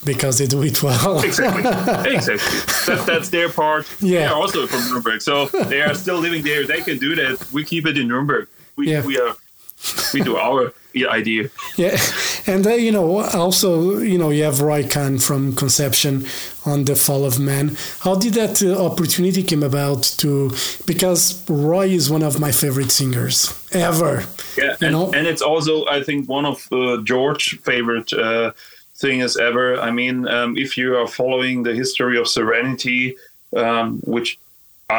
because 0.06 0.38
they 0.38 0.48
do 0.48 0.62
it 0.64 0.82
well. 0.84 1.20
Exactly. 1.24 1.64
exactly. 2.16 2.60
That, 2.88 3.06
that's 3.06 3.30
their 3.30 3.50
part. 3.50 3.86
Yeah. 4.00 4.20
They 4.20 4.26
are 4.28 4.36
also 4.42 4.68
from 4.68 4.82
Nuremberg. 4.90 5.22
So 5.22 5.46
they 5.72 5.82
are 5.82 5.96
still 5.96 6.20
living 6.20 6.44
there. 6.44 6.66
They 6.66 6.82
can 6.82 6.98
do 7.00 7.16
that. 7.16 7.52
We 7.52 7.64
keep 7.66 7.86
it 7.86 7.98
in 7.98 8.08
Nuremberg. 8.08 8.48
We, 8.78 8.92
Yeah. 8.92 9.06
we 9.06 9.20
are 9.20 9.36
we 10.14 10.22
do 10.22 10.38
our 10.38 10.74
idea. 10.96 11.50
Yeah, 11.76 11.98
and 12.46 12.66
uh, 12.68 12.72
you 12.76 12.92
know, 12.92 13.22
also, 13.22 13.98
you 13.98 14.18
know, 14.18 14.30
you 14.30 14.44
have 14.44 14.62
Roy 14.62 14.88
Khan 14.88 15.18
from 15.20 15.56
Conception 15.56 16.26
on 16.66 16.86
the 16.86 16.96
Fall 16.96 17.26
of 17.26 17.40
Man. 17.40 17.76
How 18.02 18.16
did 18.16 18.34
that 18.36 18.62
uh, 18.62 18.86
opportunity 18.86 19.44
came 19.44 19.64
about? 19.64 20.04
To 20.20 20.52
because 20.86 21.44
Roy 21.50 21.88
is 21.88 22.10
one 22.10 22.24
of 22.24 22.40
my 22.40 22.52
favorite 22.52 22.92
singers 22.92 23.52
ever. 23.72 24.24
Yeah, 24.58 24.76
You 24.80 24.88
and, 24.88 24.92
know? 24.92 25.12
and 25.14 25.28
it's 25.28 25.42
also 25.42 25.86
I 25.88 26.04
think 26.04 26.30
one 26.30 26.46
of 26.46 26.68
uh, 26.72 26.98
George 27.04 27.60
favorite 27.62 28.14
uh, 28.14 28.52
things 28.96 29.36
ever. 29.38 29.80
I 29.80 29.92
mean, 29.92 30.28
um, 30.28 30.58
if 30.58 30.78
you 30.78 30.96
are 30.98 31.08
following 31.08 31.64
the 31.64 31.74
history 31.74 32.18
of 32.20 32.28
Serenity, 32.28 33.16
um, 33.56 34.00
which 34.06 34.38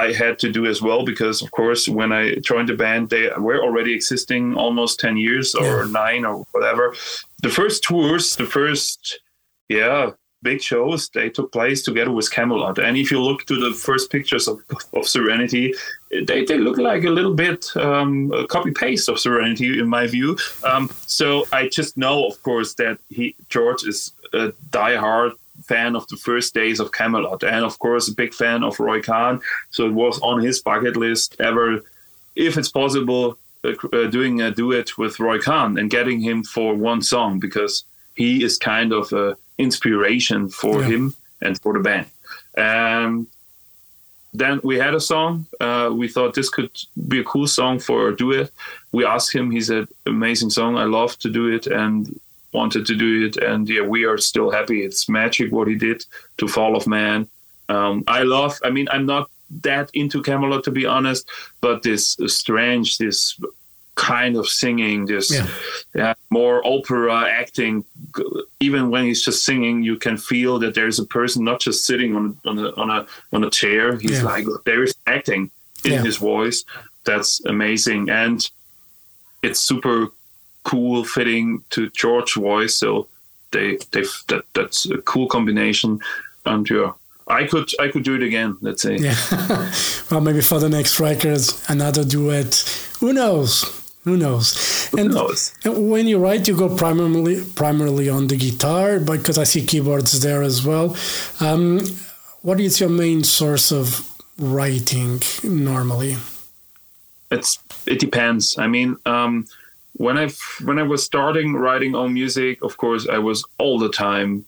I 0.03 0.13
had 0.23 0.35
to 0.45 0.49
do 0.59 0.63
as 0.73 0.79
well, 0.87 1.03
because 1.13 1.37
of 1.45 1.51
course 1.61 1.83
when 1.99 2.11
I 2.21 2.23
joined 2.51 2.69
the 2.69 2.77
band, 2.85 3.03
they 3.11 3.25
were 3.47 3.61
already 3.67 3.93
existing 3.95 4.45
almost 4.65 5.01
ten 5.05 5.17
years 5.27 5.55
or 5.55 5.73
Yeah. 5.85 5.91
nine 6.03 6.23
or 6.31 6.37
whatever. 6.55 6.85
The 7.47 7.51
first 7.59 7.79
tours, 7.89 8.25
the 8.37 8.47
first 8.59 8.99
yeah 9.69 10.11
big 10.51 10.61
shows 10.61 11.09
they 11.15 11.31
took 11.31 11.49
place 11.59 11.81
together 11.89 12.13
with 12.19 12.29
Kamelot. 12.37 12.77
And 12.87 12.97
if 13.03 13.11
you 13.13 13.19
look 13.29 13.41
to 13.47 13.57
the 13.67 13.73
first 13.87 14.11
pictures 14.11 14.47
of, 14.47 14.57
of 14.93 15.05
Serenity, 15.17 15.73
they, 16.29 16.45
they 16.45 16.59
look 16.67 16.77
like 16.91 17.03
a 17.07 17.15
little 17.19 17.35
bit 17.47 17.61
um, 17.77 18.31
copy 18.49 18.71
paste 18.85 19.09
of 19.09 19.19
Serenity 19.19 19.69
in 19.83 19.89
my 19.89 20.07
view. 20.17 20.37
Um, 20.71 20.85
so 21.07 21.27
I 21.59 21.69
just 21.79 21.97
know, 21.97 22.17
of 22.31 22.37
course, 22.43 22.71
that 22.75 22.97
he 23.17 23.35
George 23.55 23.83
is 23.93 24.13
a 24.35 24.53
diehard 24.71 25.33
fan 25.69 25.97
of 25.97 26.07
the 26.09 26.17
first 26.17 26.55
days 26.55 26.79
of 26.81 26.91
Kamelot, 26.93 27.43
and 27.43 27.65
of 27.65 27.79
course 27.79 28.09
a 28.09 28.15
big 28.15 28.33
fan 28.35 28.63
of 28.65 28.79
Roy 28.81 29.01
Khan. 29.03 29.41
So 29.71 29.87
it 29.87 29.93
was 29.93 30.19
on 30.21 30.41
his 30.41 30.61
bucket 30.61 30.97
list 30.97 31.37
ever, 31.41 31.81
if 32.37 32.57
it's 32.57 32.71
possible, 32.71 33.39
uh, 33.65 33.73
uh, 33.93 34.07
doing 34.19 34.41
a 34.41 34.51
duet 34.51 34.89
with 34.99 35.19
Roy 35.21 35.39
Khan 35.39 35.79
and 35.79 35.91
getting 35.91 36.21
him 36.21 36.43
for 36.45 36.75
one 36.75 37.03
song 37.03 37.39
because 37.41 37.85
he 38.15 38.45
is 38.45 38.59
kind 38.59 38.93
of 38.93 39.13
a 39.13 39.37
inspiration 39.59 40.49
for 40.49 40.81
Yeah. 40.81 40.89
him 40.93 41.15
and 41.41 41.61
for 41.63 41.73
the 41.73 41.81
band. 41.89 42.07
Um, 42.57 43.27
then 44.33 44.61
we 44.65 44.77
had 44.79 44.95
a 44.95 45.01
song. 45.01 45.47
Uh, 45.61 45.91
we 45.93 46.09
thought 46.09 46.35
this 46.35 46.51
could 46.51 46.71
be 47.09 47.21
a 47.21 47.25
cool 47.25 47.47
song 47.47 47.79
for 47.79 48.09
a 48.09 48.17
duet. 48.17 48.51
We 48.91 49.05
asked 49.05 49.33
him. 49.33 49.51
He 49.51 49.61
said, 49.61 49.87
"Amazing 50.07 50.51
song. 50.51 50.77
I 50.77 50.85
love 50.85 51.17
to 51.21 51.29
do 51.31 51.47
it 51.57 51.67
and 51.69 52.19
wanted 52.55 52.87
to 52.87 52.95
do 52.95 53.27
it." 53.27 53.37
And 53.37 53.69
yeah, 53.69 53.83
we 53.95 54.05
are 54.05 54.19
still 54.19 54.51
happy. 54.51 54.79
It's 54.87 55.09
magic 55.09 55.53
what 55.53 55.69
he 55.69 55.75
did 55.75 56.05
to 56.39 56.49
Fall 56.49 56.77
of 56.77 56.87
Man. 56.87 57.29
Um, 57.69 58.05
I 58.07 58.23
love. 58.23 58.59
I 58.65 58.71
mean, 58.71 58.89
I'm 58.95 59.07
not 59.07 59.29
that 59.63 59.91
into 59.95 60.23
Kamelot 60.23 60.63
to 60.65 60.71
be 60.71 60.87
honest, 60.87 61.29
but 61.61 61.83
this 61.83 62.17
strange, 62.27 62.99
this 62.99 63.39
kind 63.95 64.37
of 64.37 64.49
singing, 64.49 65.07
this 65.07 65.31
Yeah. 65.33 65.47
yeah, 65.95 66.15
more 66.31 66.61
opera 66.67 67.17
acting. 67.43 67.85
Even 68.59 68.91
when 68.91 69.05
he's 69.05 69.25
just 69.25 69.45
singing, 69.45 69.85
you 69.85 69.97
can 69.97 70.17
feel 70.17 70.59
that 70.59 70.75
there's 70.75 70.99
a 70.99 71.05
person 71.05 71.45
not 71.45 71.61
just 71.61 71.87
sitting 71.87 72.17
on 72.17 72.37
on 72.45 72.59
a 72.59 72.69
on 72.83 72.91
a 72.91 73.07
on 73.33 73.45
a 73.45 73.51
chair. 73.51 73.97
He's 73.97 74.19
Yeah. 74.23 74.33
like 74.33 74.47
there 74.65 74.83
is 74.83 74.95
acting 75.07 75.51
in 75.85 75.93
Yeah. 75.93 76.03
his 76.03 76.17
voice. 76.17 76.65
That's 77.05 77.41
amazing, 77.45 78.11
and 78.11 78.39
it's 79.43 79.61
super 79.61 80.09
cool 80.65 81.05
fitting 81.05 81.65
to 81.71 81.91
George's 81.91 82.35
voice. 82.35 82.77
So 82.77 83.07
they 83.53 83.79
they 83.93 84.05
that 84.29 84.45
that's 84.55 84.87
a 84.91 84.99
cool 84.99 85.29
combination. 85.29 86.01
And 86.45 86.69
yeah, 86.69 86.93
I 87.29 87.45
could 87.45 87.71
I 87.81 87.89
could 87.89 88.05
do 88.05 88.15
it 88.15 88.23
again. 88.23 88.57
Let's 88.61 88.83
say. 88.83 88.97
Yeah. 88.97 89.17
well, 90.11 90.21
maybe 90.21 90.41
for 90.41 90.59
the 90.59 90.69
next 90.69 91.01
records, 91.01 91.65
another 91.69 92.05
duet. 92.05 92.55
Who 93.01 93.13
knows? 93.13 93.81
Who 94.05 94.19
knows? 94.19 94.93
And 94.99 95.15
knows? 95.15 95.55
and 95.65 95.91
when 95.91 96.07
you 96.07 96.19
write, 96.19 96.47
you 96.47 96.57
go 96.57 96.75
primarily 96.77 97.43
primarily 97.55 98.09
on 98.09 98.27
the 98.27 98.37
guitar 98.37 99.01
because 99.01 99.39
I 99.39 99.45
see 99.45 99.65
keyboards 99.65 100.21
there 100.21 100.43
as 100.43 100.65
well. 100.65 100.97
Um, 101.41 101.81
what 102.43 102.61
is 102.61 102.81
your 102.81 102.91
main 102.91 103.25
source 103.25 103.73
of 103.73 104.11
writing 104.37 105.23
normally? 105.43 106.17
it's 107.35 107.59
it 107.87 107.99
depends. 107.99 108.57
I 108.59 108.67
mean, 108.67 108.97
um, 109.05 109.47
when 109.95 110.19
I 110.19 110.29
when 110.65 110.79
I 110.79 110.83
was 110.83 111.05
starting 111.05 111.55
writing 111.55 111.95
own 111.95 112.15
music, 112.15 112.63
of 112.63 112.77
course, 112.77 113.09
I 113.09 113.19
was 113.19 113.45
all 113.59 113.79
the 113.79 113.91
time 113.91 114.45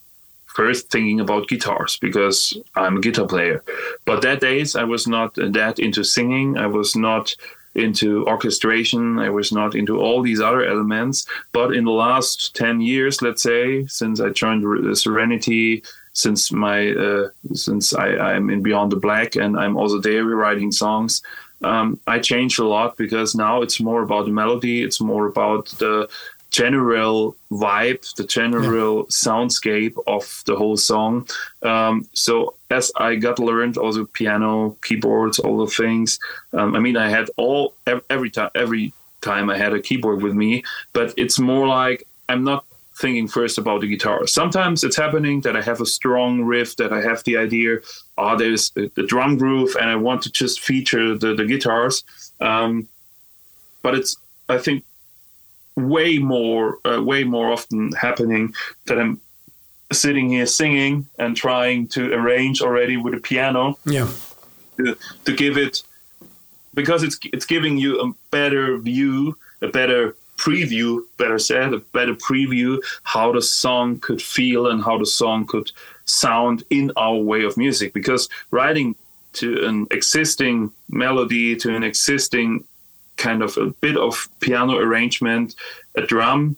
first 0.47 0.91
thinking 0.91 1.21
about 1.21 1.49
guitars 1.49 1.99
because 1.99 2.57
I'm 2.75 2.97
a 2.97 3.01
guitar 3.01 3.27
player. 3.27 3.63
But 4.05 4.23
that 4.23 4.41
days 4.41 4.75
I 4.75 4.85
was 4.85 5.07
not 5.07 5.35
that 5.35 5.79
into 5.79 6.03
singing. 6.03 6.57
I 6.57 6.67
was 6.67 6.97
not 6.97 7.35
into 7.75 8.27
orchestration. 8.27 9.19
I 9.19 9.29
was 9.29 9.53
not 9.53 9.75
into 9.75 10.01
all 10.01 10.23
these 10.23 10.41
other 10.41 10.65
elements. 10.65 11.27
But 11.53 11.75
in 11.75 11.85
the 11.85 11.93
last 11.93 12.57
ten 12.57 12.81
years, 12.81 13.23
let's 13.23 13.43
say, 13.43 13.87
since 13.87 14.19
I 14.21 14.31
joined 14.31 14.97
Serenity, 14.97 15.85
since 16.13 16.51
my 16.51 16.91
uh, 16.91 17.29
since 17.53 17.95
I, 17.95 18.09
I'm 18.17 18.51
in 18.51 18.63
Beyond 18.63 18.91
the 18.91 18.97
Black 18.97 19.37
and 19.37 19.57
I'm 19.57 19.77
also 19.77 20.01
there 20.01 20.25
writing 20.25 20.73
songs 20.73 21.23
um, 21.63 21.99
I 22.07 22.19
changed 22.19 22.59
a 22.59 22.67
lot 22.67 22.97
because 22.97 23.35
now 23.35 23.63
it's 23.63 23.81
more 23.81 24.03
about 24.03 24.27
the 24.27 24.33
melody. 24.33 24.83
It's 24.83 25.01
more 25.01 25.27
about 25.27 25.67
the 25.79 26.09
general 26.51 27.37
vibe, 27.51 28.15
the 28.15 28.25
general 28.25 29.05
soundscape 29.07 29.97
of 30.07 30.43
the 30.47 30.57
whole 30.57 30.77
song. 30.77 31.29
Um, 31.63 32.09
so 32.13 32.55
as 32.71 32.93
I 32.97 33.17
got 33.17 33.39
learned 33.39 33.77
also 33.77 34.07
piano, 34.07 34.77
keyboards, 34.83 35.39
all 35.39 35.59
the 35.59 35.71
things. 35.71 36.19
Um, 36.53 36.75
I 36.77 36.81
mean, 36.81 36.97
I 36.97 37.09
had 37.09 37.31
all 37.37 37.75
every 38.11 38.31
time 38.31 38.51
every 38.55 38.93
time 39.21 39.51
I 39.51 39.59
had 39.59 39.73
a 39.73 39.81
keyboard 39.81 40.23
with 40.23 40.35
me, 40.35 40.63
but 40.93 41.13
it's 41.17 41.39
more 41.39 41.67
like 41.67 42.07
I'm 42.29 42.45
not 42.45 42.65
thinking 42.97 43.29
first 43.29 43.59
about 43.59 43.83
the 43.83 43.89
guitar. 43.89 44.27
Sometimes 44.27 44.83
it's 44.83 44.97
happening 44.97 45.43
that 45.43 45.57
I 45.57 45.63
have 45.63 45.81
a 45.81 45.87
strong 45.87 46.43
riff, 46.43 46.77
that 46.77 46.93
I 46.93 47.03
have 47.03 47.23
the 47.25 47.37
idea, 47.37 47.79
oh, 48.19 48.37
there's 48.37 48.71
the 48.71 48.91
the 48.95 49.03
drum 49.03 49.37
groove, 49.39 49.77
and 49.81 49.89
I 49.91 49.97
want 49.97 50.23
to 50.23 50.31
just 50.31 50.61
feature 50.61 51.17
the, 51.17 51.35
the 51.35 51.45
guitars. 51.45 52.05
Um, 52.41 52.89
but 53.83 53.95
it's, 53.95 54.17
I 54.49 54.59
think, 54.59 54.85
way 55.77 56.19
more, 56.19 56.79
uh, 56.85 57.03
way 57.03 57.25
more 57.25 57.53
often 57.53 57.93
happening 57.93 58.55
that 58.87 58.99
I'm 58.99 59.21
sitting 59.93 60.31
here 60.31 60.47
singing 60.47 61.07
and 61.19 61.37
trying 61.37 61.87
to 61.89 62.13
arrange 62.13 62.61
already 62.63 62.97
with 62.97 63.15
a 63.15 63.21
piano 63.21 63.79
Yeah. 63.85 64.09
to, 64.79 64.97
to 65.25 65.33
give 65.33 65.57
it 65.57 65.83
because 66.75 67.03
it's 67.05 67.19
it's 67.33 67.47
giving 67.47 67.79
you 67.79 68.01
a 68.01 68.13
better 68.31 68.77
view, 68.79 69.37
a 69.63 69.69
better 69.69 70.17
preview, 70.37 71.01
better 71.17 71.39
said, 71.39 71.73
a 71.73 71.79
better 71.79 72.15
preview 72.15 72.83
how 73.05 73.33
the 73.33 73.41
song 73.41 73.99
could 74.01 74.21
feel 74.21 74.67
and 74.67 74.83
how 74.83 74.99
the 74.99 75.07
song 75.07 75.47
could 75.47 75.71
sound 76.07 76.65
in 76.71 76.91
our 76.97 77.17
way 77.17 77.45
of 77.45 77.57
music. 77.57 77.93
Because 77.93 78.29
writing 78.51 78.95
to 79.35 79.67
an 79.67 79.87
existing 79.91 80.73
melody, 80.89 81.55
to 81.57 81.77
an 81.77 81.83
existing 81.83 82.65
kind 83.17 83.43
of 83.43 83.57
a 83.59 83.67
bit 83.67 83.97
of 83.97 84.29
piano 84.41 84.77
arrangement, 84.79 85.55
a 85.95 86.03
drum 86.03 86.57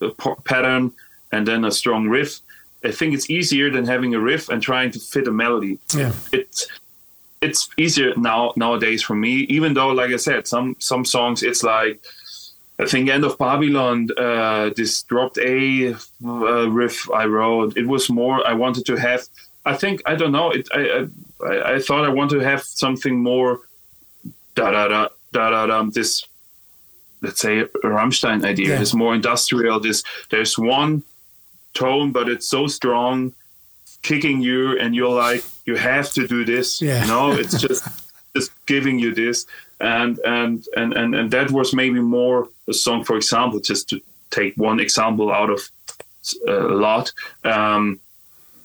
a 0.00 0.10
pattern, 0.44 0.92
and 1.32 1.46
then 1.48 1.64
a 1.64 1.70
strong 1.72 2.08
riff. 2.08 2.40
I 2.84 2.92
think 2.92 3.14
it's 3.14 3.28
easier 3.28 3.70
than 3.70 3.84
having 3.86 4.14
a 4.14 4.20
riff 4.20 4.48
and 4.48 4.62
trying 4.62 4.92
to 4.92 5.00
fit 5.00 5.26
a 5.26 5.32
melody 5.32 5.78
Yeah. 5.94 6.12
it's 6.32 6.68
it's 7.40 7.68
easier 7.76 8.14
now 8.16 8.52
nowadays 8.56 9.02
for 9.02 9.14
me 9.16 9.32
even 9.56 9.74
though 9.74 9.88
like 9.88 10.10
i 10.12 10.16
said 10.16 10.46
some 10.48 10.74
some 10.78 11.04
songs 11.04 11.42
it's 11.42 11.62
like 11.62 12.00
i 12.78 12.84
think 12.86 13.08
end 13.08 13.24
of 13.24 13.36
babylon 13.38 14.08
uh 14.16 14.70
this 14.76 15.02
dropped 15.02 15.38
a 15.38 15.94
uh, 16.24 16.68
riff 16.70 17.10
i 17.10 17.24
wrote 17.24 17.76
it 17.76 17.86
was 17.86 18.08
more 18.08 18.46
i 18.46 18.52
wanted 18.52 18.84
to 18.86 18.96
have 18.96 19.22
i 19.64 19.74
think 19.74 20.00
i 20.06 20.14
don't 20.14 20.32
know 20.32 20.50
it 20.50 20.66
i 20.72 21.06
i, 21.50 21.74
I 21.74 21.78
thought 21.80 22.04
i 22.04 22.08
want 22.18 22.30
to 22.30 22.38
have 22.40 22.62
something 22.62 23.20
more 23.22 23.60
da 24.54 24.70
da 24.70 24.88
da 24.88 25.08
da 25.32 25.50
da 25.50 25.66
da 25.66 25.82
this 25.98 26.24
let's 27.20 27.40
say 27.40 27.60
a 27.60 27.66
rammstein 27.96 28.44
idea 28.44 28.68
Yeah. 28.74 28.80
is 28.80 28.94
more 28.94 29.14
industrial 29.14 29.80
this 29.80 30.02
there's 30.30 30.56
one 30.58 31.02
tone 31.74 32.12
but 32.12 32.28
it's 32.28 32.46
so 32.48 32.66
strong 32.66 33.34
kicking 34.02 34.40
you 34.40 34.78
and 34.78 34.94
you're 34.94 35.16
like 35.28 35.42
you 35.66 35.76
have 35.76 36.10
to 36.12 36.26
do 36.26 36.44
this 36.44 36.80
Yeah. 36.80 37.02
you 37.02 37.08
know 37.08 37.32
it's 37.32 37.60
just 37.60 37.84
just 38.36 38.50
giving 38.66 38.98
you 39.00 39.14
this 39.14 39.46
and 39.80 40.18
and 40.24 40.64
and 40.76 40.92
and, 40.94 41.14
and 41.14 41.30
that 41.32 41.50
was 41.50 41.72
maybe 41.74 42.00
more 42.00 42.48
a 42.68 42.72
song 42.72 43.04
for 43.04 43.16
example 43.16 43.60
just 43.60 43.88
to 43.88 44.00
take 44.30 44.54
one 44.56 44.80
example 44.80 45.32
out 45.32 45.50
of 45.50 45.60
uh, 46.46 46.68
a 46.68 46.74
lot 46.74 47.12
um, 47.44 47.98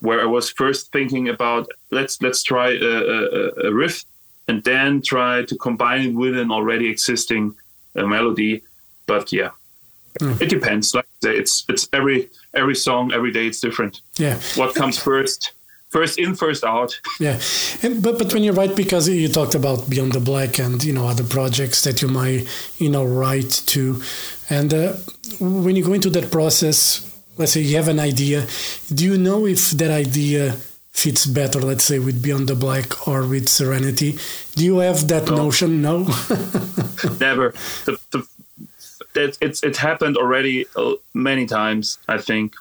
where 0.02 0.22
i 0.22 0.26
was 0.26 0.50
first 0.50 0.92
thinking 0.92 1.30
about 1.30 1.68
let's 1.92 2.22
let's 2.22 2.44
try 2.44 2.70
a, 2.72 2.94
a, 3.18 3.50
a, 3.68 3.74
riff 3.74 4.06
and 4.48 4.64
then 4.64 5.02
try 5.02 5.44
to 5.46 5.56
combine 5.58 6.02
it 6.10 6.14
with 6.14 6.38
an 6.38 6.52
already 6.52 6.90
existing 6.90 7.56
uh, 7.96 8.06
melody. 8.06 8.62
But 9.06 9.32
yeah 9.32 9.52
mm. 10.20 10.40
it 10.42 10.50
depends. 10.50 10.94
Like 10.94 11.08
it's 11.24 11.66
it's 11.70 11.88
every 11.94 12.30
every 12.54 12.76
song 12.76 13.12
every 13.14 13.32
day 13.32 13.48
it's 13.48 13.60
different. 13.60 14.02
Yeah. 14.18 14.40
What 14.56 14.76
comes 14.76 14.98
first 14.98 15.54
first 15.94 16.18
in, 16.20 16.36
first 16.36 16.64
out. 16.64 17.00
Yeah, 17.20 17.40
and, 17.84 18.02
but 18.02 18.18
but 18.18 18.34
when 18.34 18.44
you 18.44 18.52
write, 18.52 18.76
because 18.76 19.08
you 19.08 19.30
talked 19.30 19.56
about 19.56 19.90
Beyond 19.90 20.14
the 20.14 20.20
Black 20.20 20.60
and 20.60 20.84
you 20.84 20.92
know 20.92 21.08
other 21.08 21.24
projects 21.24 21.84
that 21.84 22.02
you 22.02 22.10
might 22.10 22.48
you 22.80 22.90
know 22.90 23.06
write 23.06 23.52
to, 23.68 24.02
and 24.50 24.74
uh, 24.74 24.94
when 25.40 25.76
you 25.76 25.84
go 25.86 25.94
into 25.94 26.10
that 26.10 26.32
process, 26.32 26.78
let's 27.38 27.54
say 27.54 27.62
you 27.62 27.78
have 27.78 27.88
an 27.88 28.00
idea, 28.00 28.48
do 28.94 29.06
you 29.06 29.18
know 29.18 29.46
if 29.46 29.72
that 29.72 29.92
idea 29.92 30.58
fits 30.92 31.26
better, 31.26 31.60
let's 31.60 31.84
say, 31.84 32.00
with 32.00 32.22
Beyond 32.22 32.48
the 32.48 32.56
Black 32.56 33.08
or 33.08 33.26
with 33.28 33.50
Serenity? 33.50 34.18
Do 34.56 34.64
you 34.66 34.78
have 34.80 35.08
that 35.08 35.28
no. 35.28 35.36
notion? 35.36 35.82
No, 35.82 35.98
never. 37.20 37.54
The, 37.86 38.00
the, 38.12 38.28
it, 39.16 39.38
it's 39.42 39.64
it 39.64 39.78
happened 39.78 40.18
already 40.18 40.66
uh, 40.76 40.94
many 41.14 41.46
times. 41.46 42.00
I 42.08 42.18
think, 42.18 42.56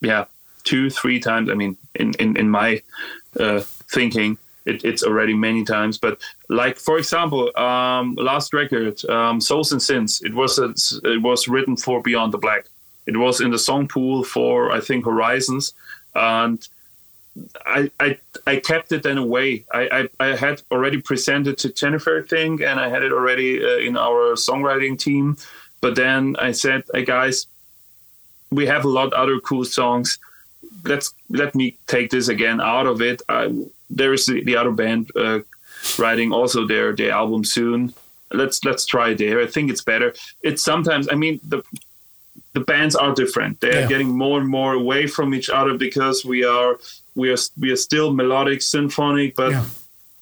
yeah, 0.00 0.24
two, 0.64 0.90
three 0.90 1.18
times. 1.20 1.50
I 1.50 1.54
mean, 1.54 1.76
in 1.96 2.12
in, 2.14 2.36
in 2.36 2.50
my 2.50 2.82
uh, 3.38 3.60
thinking, 3.60 4.38
it, 4.66 4.84
it's 4.84 5.02
already 5.02 5.34
many 5.34 5.64
times. 5.64 5.98
But 5.98 6.20
like 6.48 6.78
for 6.78 6.98
example, 6.98 7.56
um, 7.56 8.14
last 8.16 8.52
record, 8.52 9.04
um, 9.08 9.40
Souls 9.40 9.72
and 9.72 9.82
Sins, 9.82 10.20
it 10.22 10.34
was 10.34 10.58
a, 10.58 10.74
it 11.08 11.22
was 11.22 11.48
written 11.48 11.76
for 11.76 12.02
Beyond 12.02 12.32
the 12.32 12.38
Black. 12.38 12.66
It 13.06 13.16
was 13.16 13.40
in 13.40 13.50
the 13.50 13.58
song 13.58 13.86
pool 13.88 14.24
for 14.24 14.72
I 14.72 14.80
think 14.80 15.04
Horizons, 15.04 15.74
and 16.14 16.66
I, 17.64 17.90
I 18.00 18.18
I 18.46 18.56
kept 18.56 18.92
it 18.92 19.06
in 19.06 19.18
a 19.18 19.24
way. 19.24 19.64
I, 19.72 20.08
I, 20.20 20.28
I 20.28 20.36
had 20.36 20.62
already 20.70 21.00
presented 21.00 21.58
to 21.58 21.72
Jennifer 21.72 22.22
thing, 22.22 22.62
and 22.62 22.80
I 22.80 22.88
had 22.88 23.02
it 23.02 23.12
already 23.12 23.64
uh, 23.64 23.78
in 23.78 23.96
our 23.96 24.34
songwriting 24.34 24.98
team. 24.98 25.36
But 25.80 25.94
then 25.94 26.34
I 26.40 26.50
said, 26.50 26.82
"Hey 26.92 27.04
guys, 27.04 27.46
we 28.50 28.66
have 28.66 28.84
a 28.84 28.88
lot 28.88 29.12
other 29.12 29.38
cool 29.38 29.64
songs 29.64 30.18
let's 30.84 31.14
let 31.28 31.54
me 31.54 31.76
take 31.86 32.10
this 32.10 32.28
again 32.28 32.60
out 32.60 32.86
of 32.86 33.00
it. 33.00 33.22
I, 33.28 33.52
there 33.90 34.12
is 34.12 34.26
the, 34.26 34.42
the 34.42 34.56
other 34.56 34.72
band 34.72 35.10
uh, 35.16 35.40
writing 35.98 36.32
also 36.32 36.66
their 36.66 36.94
their 36.94 37.12
album 37.12 37.44
soon. 37.44 37.94
Let's 38.32 38.64
let's 38.64 38.86
try 38.86 39.14
there. 39.14 39.40
I 39.40 39.46
think 39.46 39.70
it's 39.70 39.82
better. 39.82 40.14
It's 40.42 40.62
sometimes. 40.62 41.08
I 41.10 41.14
mean 41.14 41.40
the 41.46 41.62
the 42.52 42.60
bands 42.60 42.96
are 42.96 43.14
different. 43.14 43.60
They 43.60 43.70
are 43.70 43.80
yeah. 43.82 43.86
getting 43.86 44.08
more 44.08 44.40
and 44.40 44.48
more 44.48 44.72
away 44.72 45.06
from 45.06 45.34
each 45.34 45.50
other 45.50 45.76
because 45.76 46.24
we 46.24 46.44
are 46.44 46.78
we 47.14 47.30
are 47.30 47.38
we 47.60 47.70
are 47.70 47.76
still 47.76 48.12
melodic, 48.12 48.62
symphonic, 48.62 49.36
but 49.36 49.52
yeah, 49.52 49.64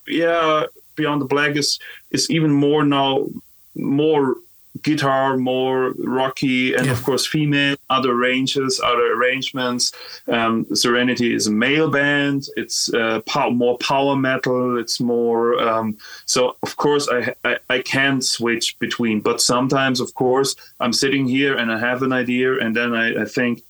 yeah 0.06 0.64
Beyond 0.96 1.20
the 1.20 1.26
Black 1.26 1.56
is 1.56 1.78
is 2.10 2.30
even 2.30 2.52
more 2.52 2.84
now 2.84 3.28
more 3.74 4.36
guitar 4.84 5.36
more 5.36 5.94
rocky 5.98 6.74
and 6.74 6.86
yeah. 6.86 6.92
of 6.92 7.02
course 7.02 7.26
female. 7.26 7.76
Other 7.90 8.14
ranges 8.14 8.80
other 8.84 9.14
arrangements. 9.14 9.92
Um, 10.28 10.66
serenity 10.74 11.34
is 11.34 11.46
a 11.46 11.52
male 11.52 11.90
band. 11.90 12.46
It's 12.56 12.92
uh, 12.94 13.20
pow- 13.26 13.50
more 13.50 13.76
power 13.78 14.16
metal. 14.16 14.78
It's 14.78 15.00
more 15.00 15.60
um, 15.60 15.96
so 16.26 16.56
of 16.62 16.76
course 16.76 17.08
I, 17.08 17.34
I, 17.44 17.58
I 17.68 17.78
can 17.80 18.20
switch 18.20 18.78
between 18.78 19.20
but 19.20 19.40
sometimes 19.40 20.00
of 20.00 20.14
course 20.14 20.54
i'm 20.80 20.92
sitting 20.92 21.26
here 21.26 21.56
and 21.56 21.70
i 21.72 21.78
have 21.78 22.02
an 22.02 22.12
idea 22.12 22.58
and 22.58 22.74
then 22.76 22.94
i, 22.94 23.22
I 23.22 23.24
think 23.24 23.62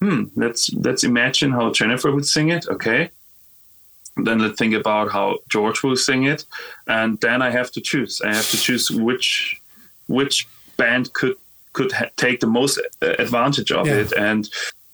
hmm 0.00 0.24
let's 0.36 0.72
let's 0.74 1.04
imagine 1.04 1.50
how 1.52 1.72
jennifer 1.72 2.10
would 2.10 2.26
sing 2.26 2.48
it. 2.50 2.66
Okay. 2.68 3.10
Then 4.16 4.40
let's 4.40 4.58
think 4.58 4.74
about 4.74 5.10
how 5.12 5.38
george 5.48 5.82
will 5.82 5.96
sing 5.96 6.24
it. 6.24 6.44
And 6.86 7.20
then 7.20 7.42
i 7.42 7.50
have 7.50 7.70
to 7.72 7.80
choose. 7.80 8.20
I 8.20 8.34
have 8.34 8.48
to 8.50 8.56
choose 8.56 8.90
which 8.90 9.60
which 10.06 10.46
band 10.78 11.12
could 11.12 11.36
could 11.74 11.92
ha- 11.92 12.10
take 12.16 12.40
the 12.40 12.46
most 12.46 12.80
uh, 13.02 13.14
advantage 13.18 13.70
of 13.70 13.86
yeah. 13.86 14.00
it 14.00 14.12
and 14.12 14.48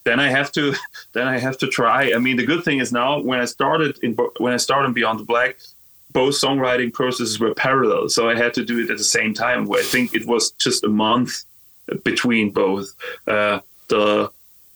then 0.04 0.20
I 0.20 0.28
have 0.28 0.52
to 0.52 0.74
then 1.12 1.26
I 1.26 1.38
have 1.38 1.58
to 1.58 1.66
try. 1.66 2.12
I 2.12 2.18
mean, 2.18 2.36
the 2.36 2.46
good 2.46 2.64
thing 2.64 2.78
is 2.78 2.92
now 2.92 3.20
when 3.20 3.40
I 3.40 3.46
started 3.46 3.98
in 4.02 4.12
when 4.38 4.52
I 4.52 4.58
started 4.58 4.94
Beyond 4.94 5.20
the 5.20 5.24
Black, 5.24 5.56
both 6.12 6.34
songwriting 6.34 6.92
processes 6.92 7.40
were 7.40 7.54
parallel, 7.54 8.08
so 8.08 8.28
I 8.28 8.36
had 8.36 8.54
to 8.54 8.64
do 8.64 8.78
it 8.80 8.90
at 8.90 8.98
the 8.98 9.10
same 9.18 9.32
time. 9.34 9.70
I 9.72 9.82
think 9.82 10.14
it 10.14 10.26
was 10.26 10.50
just 10.52 10.84
a 10.84 10.88
month 10.88 11.44
between 12.04 12.50
both. 12.50 12.94
Uh, 13.26 13.60
the 13.88 14.30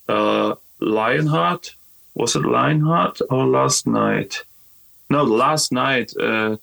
uh, 0.09 0.55
Lionheart 0.81 1.75
was 2.14 2.35
it 2.35 2.44
Lionheart 2.44 3.21
or 3.31 3.47
Last 3.47 3.87
Knight? 3.87 4.42
No, 5.09 5.23
Last 5.23 5.71
Knight. 5.71 6.12
Uh, 6.16 6.57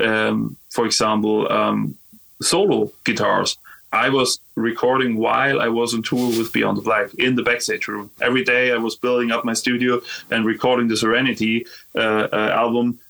um, 0.00 0.56
for 0.70 0.84
example, 0.84 1.50
um, 1.50 1.96
solo 2.42 2.92
guitars 3.04 3.56
I 3.92 4.08
was 4.10 4.40
recording 4.54 5.16
while 5.16 5.60
I 5.60 5.68
was 5.68 5.94
on 5.94 6.02
tour 6.02 6.28
with 6.28 6.52
Beyond 6.52 6.76
the 6.76 6.82
Black 6.82 7.14
in 7.14 7.36
the 7.36 7.42
backstage 7.42 7.88
room. 7.88 8.10
Every 8.20 8.44
day 8.44 8.72
I 8.72 8.76
was 8.76 8.96
building 8.96 9.30
up 9.30 9.44
my 9.44 9.54
studio 9.54 10.00
and 10.30 10.44
recording 10.44 10.88
the 10.88 10.96
Serenity 10.96 11.66
uh, 11.94 12.28
uh, 12.32 12.50
album. 12.54 13.00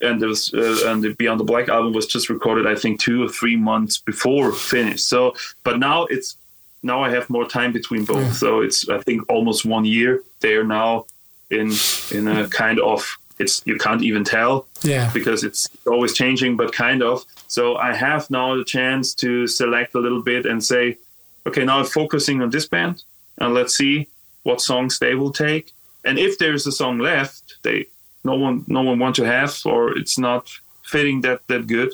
And 0.00 0.20
there 0.20 0.28
was, 0.28 0.52
uh, 0.54 0.84
and 0.86 1.02
the 1.02 1.14
Beyond 1.14 1.40
the 1.40 1.44
Black 1.44 1.68
album 1.68 1.92
was 1.92 2.06
just 2.06 2.28
recorded, 2.28 2.66
I 2.66 2.74
think, 2.74 3.00
two 3.00 3.24
or 3.24 3.28
three 3.28 3.56
months 3.56 3.98
before 3.98 4.52
finished. 4.52 5.06
So, 5.06 5.34
but 5.64 5.78
now 5.78 6.04
it's 6.04 6.36
now 6.82 7.02
I 7.02 7.10
have 7.10 7.28
more 7.30 7.48
time 7.48 7.72
between 7.72 8.04
both. 8.04 8.22
Yeah. 8.22 8.32
So 8.32 8.60
it's 8.60 8.88
I 8.88 9.00
think 9.00 9.28
almost 9.28 9.64
one 9.64 9.84
year. 9.84 10.22
They're 10.40 10.62
now 10.62 11.06
in 11.50 11.72
in 12.12 12.28
a 12.28 12.48
kind 12.48 12.78
of 12.78 13.18
it's 13.38 13.62
you 13.64 13.76
can't 13.76 14.02
even 14.02 14.24
tell 14.24 14.66
yeah. 14.82 15.10
because 15.12 15.44
it's 15.44 15.68
always 15.86 16.14
changing 16.14 16.56
but 16.56 16.72
kind 16.72 17.02
of. 17.02 17.24
So 17.46 17.76
i 17.76 17.94
have 17.94 18.30
now 18.30 18.56
the 18.56 18.64
chance 18.64 19.14
to 19.14 19.46
select 19.46 19.94
a 19.94 20.00
little 20.00 20.22
bit 20.22 20.46
and 20.46 20.62
say 20.62 20.98
okay 21.46 21.64
now 21.64 21.78
i'm 21.78 21.86
focusing 21.86 22.42
on 22.42 22.50
this 22.50 22.66
band 22.66 23.02
and 23.38 23.54
let's 23.54 23.74
see 23.76 24.08
what 24.42 24.60
songs 24.60 24.98
they 24.98 25.14
will 25.14 25.32
take. 25.32 25.72
And 26.04 26.18
if 26.18 26.38
there's 26.38 26.66
a 26.66 26.72
song 26.72 26.98
left 26.98 27.56
they 27.62 27.86
no 28.24 28.34
one 28.34 28.64
no 28.66 28.82
one 28.82 28.98
want 28.98 29.16
to 29.16 29.24
have 29.24 29.54
or 29.64 29.96
it's 29.96 30.18
not 30.18 30.50
fitting 30.82 31.20
that 31.22 31.46
that 31.48 31.66
good 31.66 31.92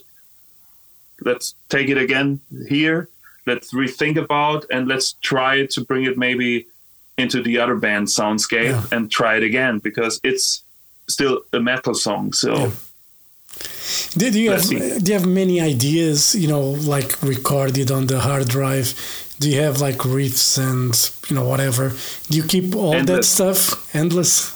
let's 1.21 1.55
take 1.69 1.89
it 1.89 1.99
again 1.99 2.41
here. 2.69 3.09
Let's 3.47 3.73
rethink 3.75 4.17
about 4.17 4.65
and 4.71 4.89
let's 4.89 5.15
try 5.21 5.67
to 5.67 5.85
bring 5.85 6.05
it 6.05 6.17
maybe 6.17 6.67
into 7.19 7.43
the 7.43 7.59
other 7.59 7.77
band 7.77 8.09
soundscape 8.09 8.71
yeah. 8.71 8.85
and 8.91 9.11
try 9.11 9.37
it 9.37 9.43
again 9.43 9.79
because 9.79 10.21
it's 10.25 10.63
still 11.09 11.43
a 11.53 11.61
metal 11.61 11.95
song. 11.95 12.33
So. 12.33 12.55
Yeah. 12.55 12.71
Did 14.17 14.35
you 14.35 14.51
have 14.51 14.69
do 14.69 15.13
you 15.13 15.19
have 15.19 15.27
many 15.27 15.61
ideas, 15.61 16.35
you 16.35 16.49
know, 16.49 16.61
like 16.61 17.23
recorded 17.23 17.91
on 17.91 18.07
the 18.07 18.21
hard 18.21 18.49
drive? 18.49 18.95
Do 19.39 19.51
you 19.51 19.61
have 19.61 19.81
like 19.81 19.99
riffs 19.99 20.59
and 20.59 20.95
you 21.29 21.37
know 21.37 21.49
whatever? 21.49 21.93
Do 22.31 22.37
you 22.37 22.45
keep 22.45 22.75
all 22.75 22.95
Endless. 22.95 23.37
that 23.37 23.55
stuff 23.55 23.95
endless? 23.95 24.53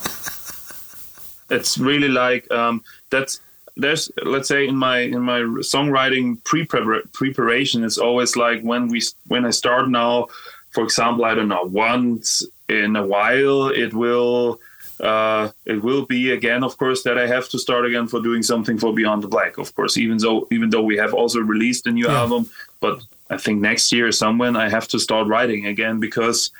it's 1.50 1.78
really 1.78 2.08
like 2.08 2.50
um, 2.50 2.82
that's 3.10 3.40
there's 3.76 4.10
let's 4.24 4.48
say 4.48 4.66
in 4.66 4.76
my 4.76 5.00
in 5.00 5.20
my 5.20 5.40
songwriting 5.62 6.42
pre 6.44 6.64
preparation 6.64 7.84
it's 7.84 7.98
always 7.98 8.36
like 8.36 8.60
when 8.62 8.88
we 8.88 9.02
when 9.26 9.44
I 9.44 9.50
start 9.50 9.88
now, 9.88 10.28
for 10.70 10.84
example, 10.84 11.24
I 11.24 11.34
don't 11.34 11.48
know 11.48 11.64
once 11.64 12.44
in 12.68 12.96
a 12.96 13.06
while 13.06 13.68
it 13.68 13.94
will 13.94 14.60
uh, 15.00 15.50
it 15.64 15.82
will 15.82 16.04
be 16.06 16.32
again, 16.32 16.64
of 16.64 16.76
course, 16.76 17.02
that 17.04 17.18
I 17.18 17.26
have 17.26 17.48
to 17.50 17.58
start 17.58 17.86
again 17.86 18.08
for 18.08 18.20
doing 18.20 18.42
something 18.42 18.78
for 18.78 18.92
Beyond 18.92 19.22
the 19.22 19.28
Black. 19.28 19.58
Of 19.58 19.74
course, 19.74 19.96
even 19.96 20.18
though 20.18 20.48
even 20.50 20.70
though 20.70 20.82
we 20.82 20.96
have 20.96 21.14
also 21.14 21.40
released 21.40 21.86
a 21.86 21.90
new 21.90 22.06
yeah. 22.06 22.20
album, 22.20 22.50
but 22.80 23.02
I 23.30 23.36
think 23.36 23.60
next 23.60 23.92
year 23.92 24.10
somewhere 24.10 24.56
I 24.56 24.68
have 24.68 24.88
to 24.88 24.98
start 24.98 25.28
writing 25.28 25.66
again 25.66 26.00
because 26.00 26.50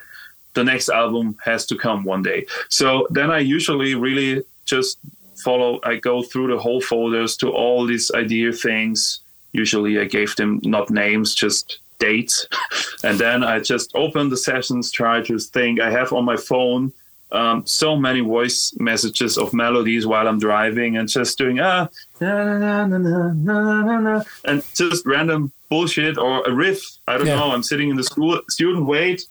the 0.54 0.64
next 0.64 0.88
album 0.88 1.36
has 1.44 1.66
to 1.66 1.76
come 1.76 2.04
one 2.04 2.22
day. 2.22 2.46
So 2.68 3.06
then 3.10 3.30
I 3.30 3.38
usually 3.38 3.94
really 3.94 4.42
just 4.64 4.98
follow. 5.36 5.80
I 5.82 5.96
go 5.96 6.22
through 6.22 6.48
the 6.48 6.58
whole 6.58 6.80
folders 6.80 7.36
to 7.38 7.50
all 7.50 7.86
these 7.86 8.10
idea 8.12 8.52
things. 8.52 9.20
Usually 9.52 9.98
I 9.98 10.04
gave 10.04 10.36
them 10.36 10.60
not 10.62 10.90
names, 10.90 11.34
just 11.34 11.78
dates, 11.98 12.46
and 13.02 13.18
then 13.18 13.42
I 13.42 13.58
just 13.58 13.90
open 13.96 14.28
the 14.28 14.36
sessions, 14.36 14.92
try 14.92 15.22
to 15.22 15.38
think. 15.38 15.80
I 15.80 15.90
have 15.90 16.12
on 16.12 16.24
my 16.24 16.36
phone 16.36 16.92
um, 17.30 17.66
so 17.66 17.96
many 17.96 18.20
voice 18.20 18.74
messages 18.78 19.36
of 19.36 19.52
melodies 19.52 20.06
while 20.06 20.26
I'm 20.26 20.38
driving 20.38 20.96
and 20.96 21.08
just 21.08 21.36
doing 21.36 21.60
ah 21.60 21.88
na, 22.20 22.86
na, 22.86 23.32
na, 23.36 24.22
and 24.44 24.62
just 24.74 25.04
random 25.04 25.52
bullshit 25.68 26.16
or 26.16 26.42
a 26.46 26.52
riff. 26.52 26.82
I 27.06 27.18
don't 27.18 27.26
yeah. 27.26 27.36
know. 27.36 27.50
I'm 27.50 27.62
sitting 27.62 27.90
in 27.90 27.96
the 27.96 28.04
school 28.04 28.40
student 28.48 28.86
wait, 28.86 29.26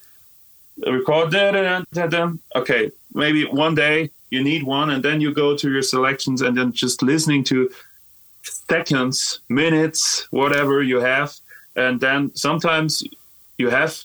record 0.86 1.32
da, 1.32 1.52
da, 1.52 1.84
da, 1.92 2.08
da, 2.08 2.32
Okay, 2.56 2.92
maybe 3.14 3.46
one 3.46 3.74
day 3.74 4.12
you 4.30 4.44
need 4.44 4.64
one, 4.64 4.92
and 4.92 5.04
then 5.04 5.22
you 5.22 5.34
go 5.34 5.56
to 5.58 5.72
your 5.72 5.82
selections 5.82 6.42
and 6.42 6.56
then 6.56 6.74
just 6.74 7.02
listening 7.02 7.44
to 7.46 7.70
seconds, 8.44 9.40
minutes, 9.50 10.28
whatever 10.32 10.84
you 10.84 11.00
have, 11.00 11.34
and 11.76 12.00
then 12.00 12.36
sometimes 12.36 13.04
you 13.58 13.70
have 13.70 14.00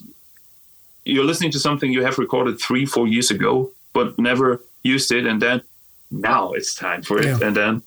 you're 1.04 1.24
listening 1.24 1.50
to 1.50 1.58
something 1.58 1.92
you 1.92 2.04
have 2.04 2.18
recorded 2.18 2.60
three, 2.60 2.86
four 2.86 3.08
years 3.08 3.30
ago, 3.30 3.70
but 3.92 4.18
never 4.18 4.60
used 4.82 5.12
it, 5.12 5.26
and 5.26 5.40
then 5.40 5.62
now 6.10 6.52
it's 6.52 6.74
time 6.74 7.02
for 7.02 7.18
it, 7.18 7.24
Yeah. 7.26 7.38
and 7.42 7.56
then 7.56 7.82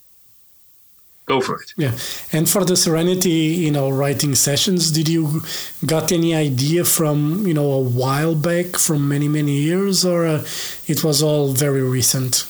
go 1.26 1.42
for 1.42 1.62
it. 1.62 1.74
Yeah, 1.78 1.92
and 2.32 2.48
for 2.50 2.64
the 2.66 2.76
Serenity, 2.76 3.30
you 3.66 3.72
know, 3.72 3.90
writing 3.90 4.36
sessions, 4.36 4.92
did 4.92 5.08
you 5.10 5.42
got 5.86 6.12
any 6.12 6.34
idea 6.36 6.84
from 6.86 7.46
you 7.48 7.54
know 7.54 7.72
a 7.72 7.82
while 7.82 8.36
back, 8.36 8.78
from 8.78 9.08
many 9.08 9.28
many 9.28 9.58
years, 9.62 10.06
or 10.06 10.26
uh, 10.26 10.46
it 10.88 11.04
was 11.04 11.22
all 11.24 11.54
very 11.54 11.82
recent? 11.82 12.46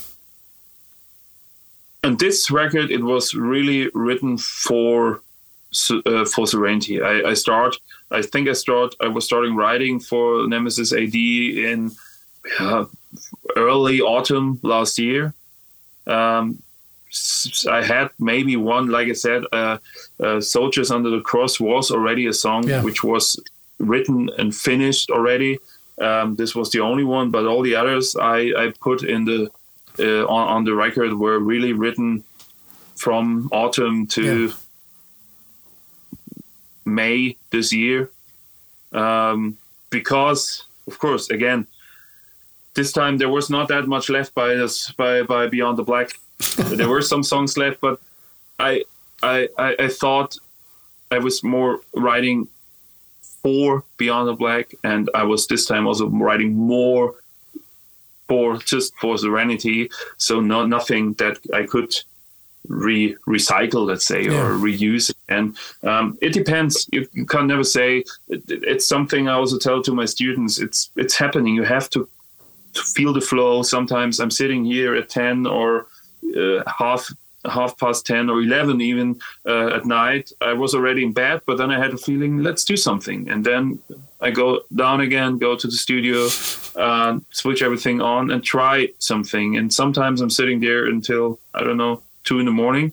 And 2.04 2.20
this 2.20 2.52
record, 2.52 2.92
it 2.92 3.04
was 3.04 3.34
really 3.34 3.90
written 3.96 4.38
for 4.38 5.22
uh, 6.06 6.26
for 6.26 6.46
Serenity. 6.48 7.02
I, 7.02 7.32
I 7.32 7.34
start, 7.34 7.78
I 8.12 8.22
think 8.22 8.48
I 8.48 8.54
start, 8.54 8.96
I 9.02 9.08
was 9.08 9.26
starting 9.26 9.56
writing 9.56 10.00
for 10.00 10.48
Nemesis 10.48 10.94
AD 10.94 11.16
in 11.16 11.92
uh, 12.60 12.86
early 13.56 14.02
autumn 14.02 14.60
last 14.64 14.98
year. 15.00 15.34
Um, 16.08 16.62
I 17.70 17.82
had 17.84 18.10
maybe 18.20 18.56
one, 18.58 18.90
like 18.90 19.08
I 19.08 19.14
said, 19.14 19.44
uh, 19.52 19.78
uh, 20.22 20.42
"Soldiers 20.42 20.92
Under 20.92 21.10
the 21.10 21.22
Cross" 21.22 21.60
was 21.60 21.90
already 21.92 22.28
a 22.28 22.34
song 22.34 22.68
Yeah. 22.68 22.84
which 22.84 23.04
was 23.04 23.40
written 23.80 24.30
and 24.38 24.54
finished 24.54 25.10
already. 25.10 25.60
Um, 26.02 26.36
this 26.36 26.54
was 26.56 26.72
the 26.72 26.82
only 26.82 27.04
one, 27.06 27.30
but 27.32 27.46
all 27.46 27.62
the 27.64 27.76
others 27.76 28.16
I, 28.18 28.52
I 28.58 28.74
put 28.82 29.04
in 29.04 29.24
the 29.26 29.50
uh, 29.98 30.26
on, 30.28 30.48
on 30.56 30.64
the 30.66 30.74
record 30.74 31.14
were 31.14 31.40
really 31.40 31.72
written 31.72 32.24
from 32.98 33.48
autumn 33.52 34.08
to 34.08 34.22
Yeah. 34.48 34.54
May 36.86 37.38
this 37.50 37.72
year. 37.74 38.10
Um, 38.92 39.58
because, 39.90 40.64
of 40.88 41.00
course, 41.00 41.30
again, 41.30 41.68
this 42.76 42.92
time 42.92 43.18
there 43.18 43.30
was 43.30 43.50
not 43.50 43.68
that 43.70 43.88
much 43.88 44.10
left 44.10 44.34
by 44.36 44.56
us 44.56 44.92
by, 44.92 45.24
by 45.24 45.48
Beyond 45.48 45.78
the 45.78 45.84
Black. 45.84 46.12
there 46.58 46.90
were 46.90 47.02
some 47.02 47.24
songs 47.24 47.58
left, 47.58 47.80
but 47.82 48.00
I, 48.60 48.84
I 49.24 49.48
I 49.58 49.76
I 49.80 49.88
thought 49.88 50.38
I 51.12 51.20
was 51.20 51.44
more 51.44 51.80
writing 51.96 52.48
for 53.42 53.84
Beyond 53.98 54.28
the 54.28 54.34
Black, 54.34 54.74
and 54.84 55.10
I 55.16 55.24
was 55.24 55.48
this 55.48 55.66
time 55.66 55.88
also 55.88 56.08
writing 56.10 56.54
more 56.56 57.16
for 58.28 58.58
just 58.58 58.94
for 58.98 59.18
Serenity. 59.18 59.90
So 60.18 60.42
not 60.42 60.68
nothing 60.68 61.14
that 61.14 61.38
I 61.54 61.64
could 61.64 61.94
re 62.68 63.16
recycle, 63.28 63.86
let's 63.86 64.08
say, 64.08 64.24
Yeah. 64.24 64.42
or 64.42 64.54
reuse. 64.58 65.14
And 65.30 65.56
um, 65.84 66.18
it 66.22 66.34
depends. 66.34 66.90
You, 66.92 67.08
you 67.14 67.26
can 67.26 67.48
never 67.48 67.64
say. 67.64 68.04
It, 68.28 68.44
it's 68.48 68.88
something 68.88 69.28
I 69.28 69.34
also 69.34 69.58
tell 69.60 69.82
to 69.84 69.94
my 69.94 70.06
students. 70.06 70.60
It's 70.60 70.90
it's 70.96 71.16
happening. 71.16 71.56
You 71.56 71.64
have 71.64 71.90
to 71.92 72.08
feel 72.78 73.14
the 73.14 73.22
flow. 73.22 73.62
Sometimes 73.64 74.20
I'm 74.20 74.32
sitting 74.32 74.66
here 74.66 74.96
at 74.96 75.10
ten 75.10 75.46
or 75.46 75.88
uh, 76.36 76.64
half 76.68 77.12
half 77.50 77.78
past 77.78 78.06
10 78.06 78.30
or 78.30 78.42
11 78.42 78.82
even 78.82 79.20
uh, 79.48 79.68
at 79.68 79.86
night. 79.86 80.32
I 80.42 80.54
was 80.54 80.74
already 80.74 81.04
in 81.04 81.14
bed 81.14 81.42
but 81.46 81.58
then 81.58 81.72
i 81.72 81.78
had 81.78 81.94
a 81.94 81.98
feeling 81.98 82.44
let's 82.44 82.64
do 82.64 82.78
something. 82.78 83.30
And 83.30 83.46
then 83.46 83.80
i 84.22 84.32
go 84.32 84.62
down 84.76 85.02
again 85.02 85.38
go 85.38 85.56
to 85.56 85.68
the 85.68 85.74
studio 85.74 86.28
uh, 86.76 87.20
switch 87.32 87.62
everything 87.62 88.02
on 88.02 88.32
and 88.32 88.44
try 88.44 88.90
something. 89.00 89.58
And 89.58 89.74
sometimes 89.74 90.22
i'm 90.22 90.30
sitting 90.30 90.60
there 90.60 90.86
until 90.88 91.40
i 91.54 91.64
don't 91.64 91.78
know 91.78 92.02
two 92.24 92.40
in 92.40 92.46
the 92.46 92.52
morning. 92.52 92.92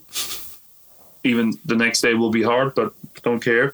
Even 1.23 1.53
the 1.65 1.75
next 1.75 2.01
day 2.01 2.13
will 2.13 2.31
be 2.31 2.43
hard 2.43 2.75
but 2.75 2.93
don't 3.23 3.43
care. 3.43 3.73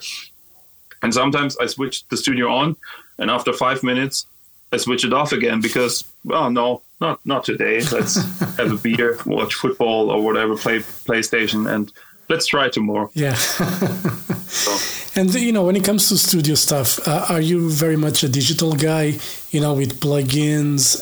And 1.01 1.13
sometimes 1.13 1.57
i 1.57 1.65
switch 1.65 2.07
the 2.07 2.17
studio 2.17 2.51
on 2.51 2.75
and 3.17 3.29
after 3.29 3.53
five 3.53 3.83
minutes 3.83 4.25
i 4.71 4.77
switch 4.77 5.03
it 5.05 5.13
off 5.13 5.31
again 5.31 5.59
because 5.61 6.03
well 6.23 6.49
no 6.51 6.81
not 7.01 7.19
not 7.25 7.43
today 7.43 7.81
let's 7.91 8.15
have 8.57 8.71
a 8.71 8.75
beer 8.77 9.17
watch 9.25 9.53
football 9.55 10.09
or 10.09 10.21
whatever 10.23 10.55
play 10.57 10.79
playstation 11.07 11.69
and 11.73 11.91
let's 12.29 12.45
try 12.47 12.69
tomorrow 12.69 13.09
Yeah. 13.15 13.35
and 15.15 15.33
you 15.33 15.51
know, 15.51 15.65
when 15.65 15.75
it 15.75 15.83
comes 15.83 16.09
to 16.09 16.17
studio 16.17 16.55
stuff, 16.55 16.99
uh, 17.07 17.25
are 17.29 17.41
you 17.41 17.69
very 17.69 17.95
much 17.97 18.23
a 18.23 18.29
digital 18.29 18.73
guy? 18.73 19.17
You 19.51 19.61
know, 19.61 19.73
with 19.73 19.99
plugins, 19.99 21.01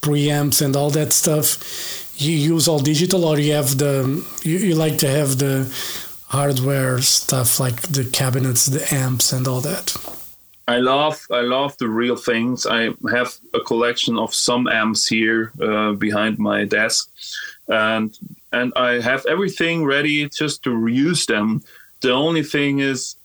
preamps, 0.00 0.62
and 0.62 0.76
all 0.76 0.90
that 0.90 1.12
stuff. 1.12 1.58
You 2.16 2.32
use 2.54 2.68
all 2.68 2.78
digital, 2.78 3.24
or 3.24 3.38
you 3.38 3.52
have 3.54 3.78
the 3.78 4.24
you, 4.44 4.58
you 4.58 4.74
like 4.74 4.98
to 4.98 5.08
have 5.08 5.38
the 5.38 5.66
hardware 6.28 7.00
stuff 7.00 7.58
like 7.58 7.80
the 7.82 8.04
cabinets, 8.04 8.66
the 8.66 8.82
amps, 8.94 9.32
and 9.32 9.48
all 9.48 9.60
that. 9.62 9.96
I 10.70 10.78
love 10.78 11.26
I 11.32 11.40
love 11.40 11.76
the 11.78 11.88
real 11.88 12.16
things. 12.16 12.64
I 12.64 12.90
have 13.10 13.30
a 13.54 13.60
collection 13.70 14.18
of 14.18 14.32
some 14.32 14.68
amps 14.68 15.04
here 15.06 15.52
uh, 15.60 15.92
behind 15.92 16.38
my 16.38 16.64
desk, 16.64 17.10
and 17.66 18.16
and 18.52 18.72
I 18.76 19.00
have 19.00 19.26
everything 19.26 19.84
ready 19.84 20.28
just 20.28 20.62
to 20.64 20.70
reuse 20.70 21.26
them. 21.26 21.62
The 22.02 22.12
only 22.12 22.44
thing 22.44 22.78
is 22.78 23.16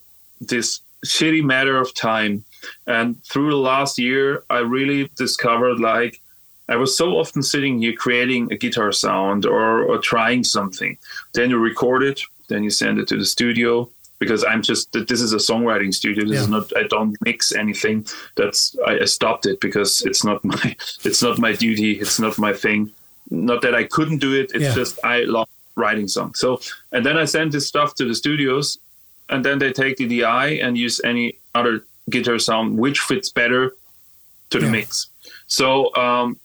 this 0.41 0.81
shitty 1.05 1.43
matter 1.43 1.77
of 1.77 1.93
time. 1.93 2.43
And 2.87 3.23
through 3.25 3.51
the 3.51 3.67
last 3.73 3.99
year, 3.99 4.43
I 4.49 4.59
really 4.59 5.11
discovered 5.15 5.79
like 5.79 6.21
I 6.67 6.77
was 6.77 6.97
so 6.97 7.19
often 7.19 7.43
sitting 7.43 7.79
here 7.79 7.93
creating 7.93 8.51
a 8.51 8.57
guitar 8.57 8.91
sound 8.91 9.45
or, 9.45 9.83
or 9.83 9.99
trying 9.99 10.43
something. 10.43 10.97
Then 11.35 11.51
you 11.51 11.59
record 11.59 12.01
it, 12.01 12.21
then 12.49 12.63
you 12.63 12.71
send 12.71 12.97
it 12.97 13.07
to 13.09 13.17
the 13.17 13.25
studio 13.25 13.89
because 14.19 14.43
I'm 14.43 14.61
just 14.61 14.91
this 14.93 15.21
is 15.21 15.33
a 15.33 15.37
songwriting 15.37 15.93
studio. 15.93 16.25
This 16.25 16.41
is 16.41 16.47
not 16.47 16.71
I 16.77 16.83
don't 16.83 17.15
mix 17.21 17.51
anything. 17.53 18.05
That's 18.35 18.75
I, 18.87 18.99
I 18.99 19.05
stopped 19.05 19.45
it 19.45 19.59
because 19.59 20.01
it's 20.03 20.23
not 20.23 20.43
my 20.53 20.75
it's 21.03 21.21
not 21.21 21.37
my 21.39 21.53
duty. 21.53 21.99
It's 21.99 22.19
not 22.19 22.37
my 22.37 22.53
thing. 22.53 22.91
Not 23.29 23.61
that 23.63 23.75
I 23.75 23.83
couldn't 23.83 24.19
do 24.19 24.33
it. 24.33 24.51
It's 24.53 24.63
Yeah. 24.63 24.73
just 24.73 24.99
I 25.03 25.21
love 25.23 25.49
writing 25.75 26.07
songs. 26.07 26.39
So 26.39 26.59
and 26.91 27.05
then 27.05 27.17
I 27.17 27.25
send 27.25 27.51
this 27.51 27.67
stuff 27.67 27.95
to 27.95 28.05
the 28.05 28.15
studios, 28.15 28.77
and 29.29 29.43
then 29.43 29.59
they 29.59 29.71
take 29.73 29.97
the 29.97 30.07
DI 30.07 30.47
and 30.63 30.77
use 30.77 31.01
any 31.03 31.37
other 31.53 31.85
guitar 32.09 32.37
sound 32.39 32.77
which 32.77 32.99
fits 32.99 33.29
better 33.29 33.75
to 34.51 34.59
the 34.59 34.65
Yeah. 34.65 34.71
mix. 34.71 35.07
So 35.47 35.93
um, 35.95 36.37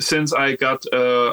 since 0.00 0.32
I 0.32 0.56
got, 0.56 0.84
uh, 0.92 1.32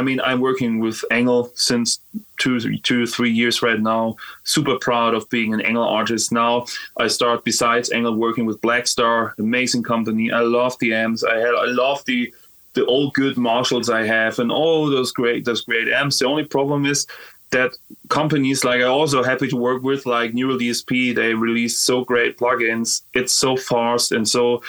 I 0.00 0.02
mean, 0.02 0.18
I'm 0.22 0.40
working 0.40 0.80
with 0.80 1.04
ENGL 1.10 1.50
since 1.58 2.00
two, 2.38 2.58
two, 2.78 3.06
three 3.06 3.30
years 3.30 3.60
right 3.60 3.78
now. 3.78 4.16
Super 4.44 4.78
proud 4.78 5.12
of 5.12 5.28
being 5.28 5.52
an 5.52 5.60
ENGL 5.60 5.86
artist 5.86 6.32
now. 6.32 6.64
I 6.96 7.06
start 7.08 7.44
besides 7.44 7.90
ENGL 7.90 8.16
working 8.16 8.46
with 8.46 8.62
Blackstar, 8.62 9.36
amazing 9.38 9.82
company. 9.82 10.32
I 10.32 10.40
love 10.40 10.74
the 10.78 10.94
amps. 10.94 11.22
I 11.22 11.36
had, 11.36 11.54
I 11.54 11.66
love 11.66 12.02
the 12.06 12.32
the 12.72 12.86
old 12.86 13.12
good 13.12 13.36
Marshalls 13.36 13.90
I 13.90 14.06
have 14.06 14.38
and 14.38 14.50
all 14.50 14.88
those 14.88 15.12
great 15.12 15.44
those 15.44 15.60
great 15.60 15.88
amps. 15.88 16.20
The 16.20 16.24
only 16.24 16.44
problem 16.44 16.86
is 16.86 17.06
that 17.50 17.72
companies 18.08 18.64
like 18.64 18.80
I 18.80 18.84
also 18.84 19.22
happy 19.22 19.48
to 19.48 19.56
work 19.56 19.82
with 19.82 20.06
like 20.06 20.32
Neural 20.32 20.56
DSP. 20.56 21.14
They 21.14 21.34
release 21.34 21.78
so 21.78 22.06
great 22.06 22.38
plugins. 22.38 23.02
It's 23.12 23.34
so 23.34 23.54
fast 23.54 24.12
and 24.12 24.26
so 24.26 24.62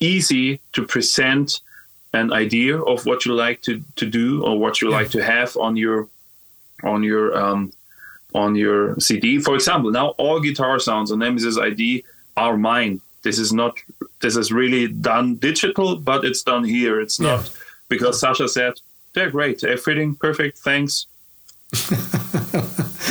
easy 0.00 0.58
to 0.72 0.84
present 0.84 1.60
an 2.12 2.32
idea 2.32 2.80
of 2.80 3.04
what 3.06 3.24
you 3.24 3.34
like 3.34 3.60
to, 3.62 3.82
to 3.96 4.06
do 4.06 4.42
or 4.44 4.58
what 4.58 4.80
you 4.80 4.90
like 4.90 5.10
to 5.10 5.22
have 5.22 5.56
on 5.56 5.76
your 5.76 6.08
on 6.82 7.02
your 7.02 7.36
um, 7.36 7.72
on 8.34 8.54
your 8.54 8.98
CD. 9.00 9.38
For 9.38 9.54
example, 9.54 9.90
now 9.90 10.08
all 10.18 10.40
guitar 10.40 10.78
sounds 10.78 11.10
on 11.12 11.18
Nemesis 11.18 11.58
AD 11.58 11.80
are 12.36 12.56
mine. 12.56 13.00
This 13.22 13.38
is 13.38 13.52
not 13.52 13.76
this 14.20 14.36
is 14.36 14.52
really 14.52 14.88
done 14.88 15.36
digital, 15.36 15.96
but 15.96 16.24
it's 16.24 16.42
done 16.42 16.64
here. 16.64 17.00
It's 17.00 17.18
Yeah. 17.18 17.36
not 17.36 17.50
because 17.88 18.22
Sascha 18.22 18.48
said 18.48 18.74
they're 19.14 19.30
great, 19.30 19.60
fitting 19.60 20.14
perfect. 20.14 20.58
Thanks. 20.58 21.06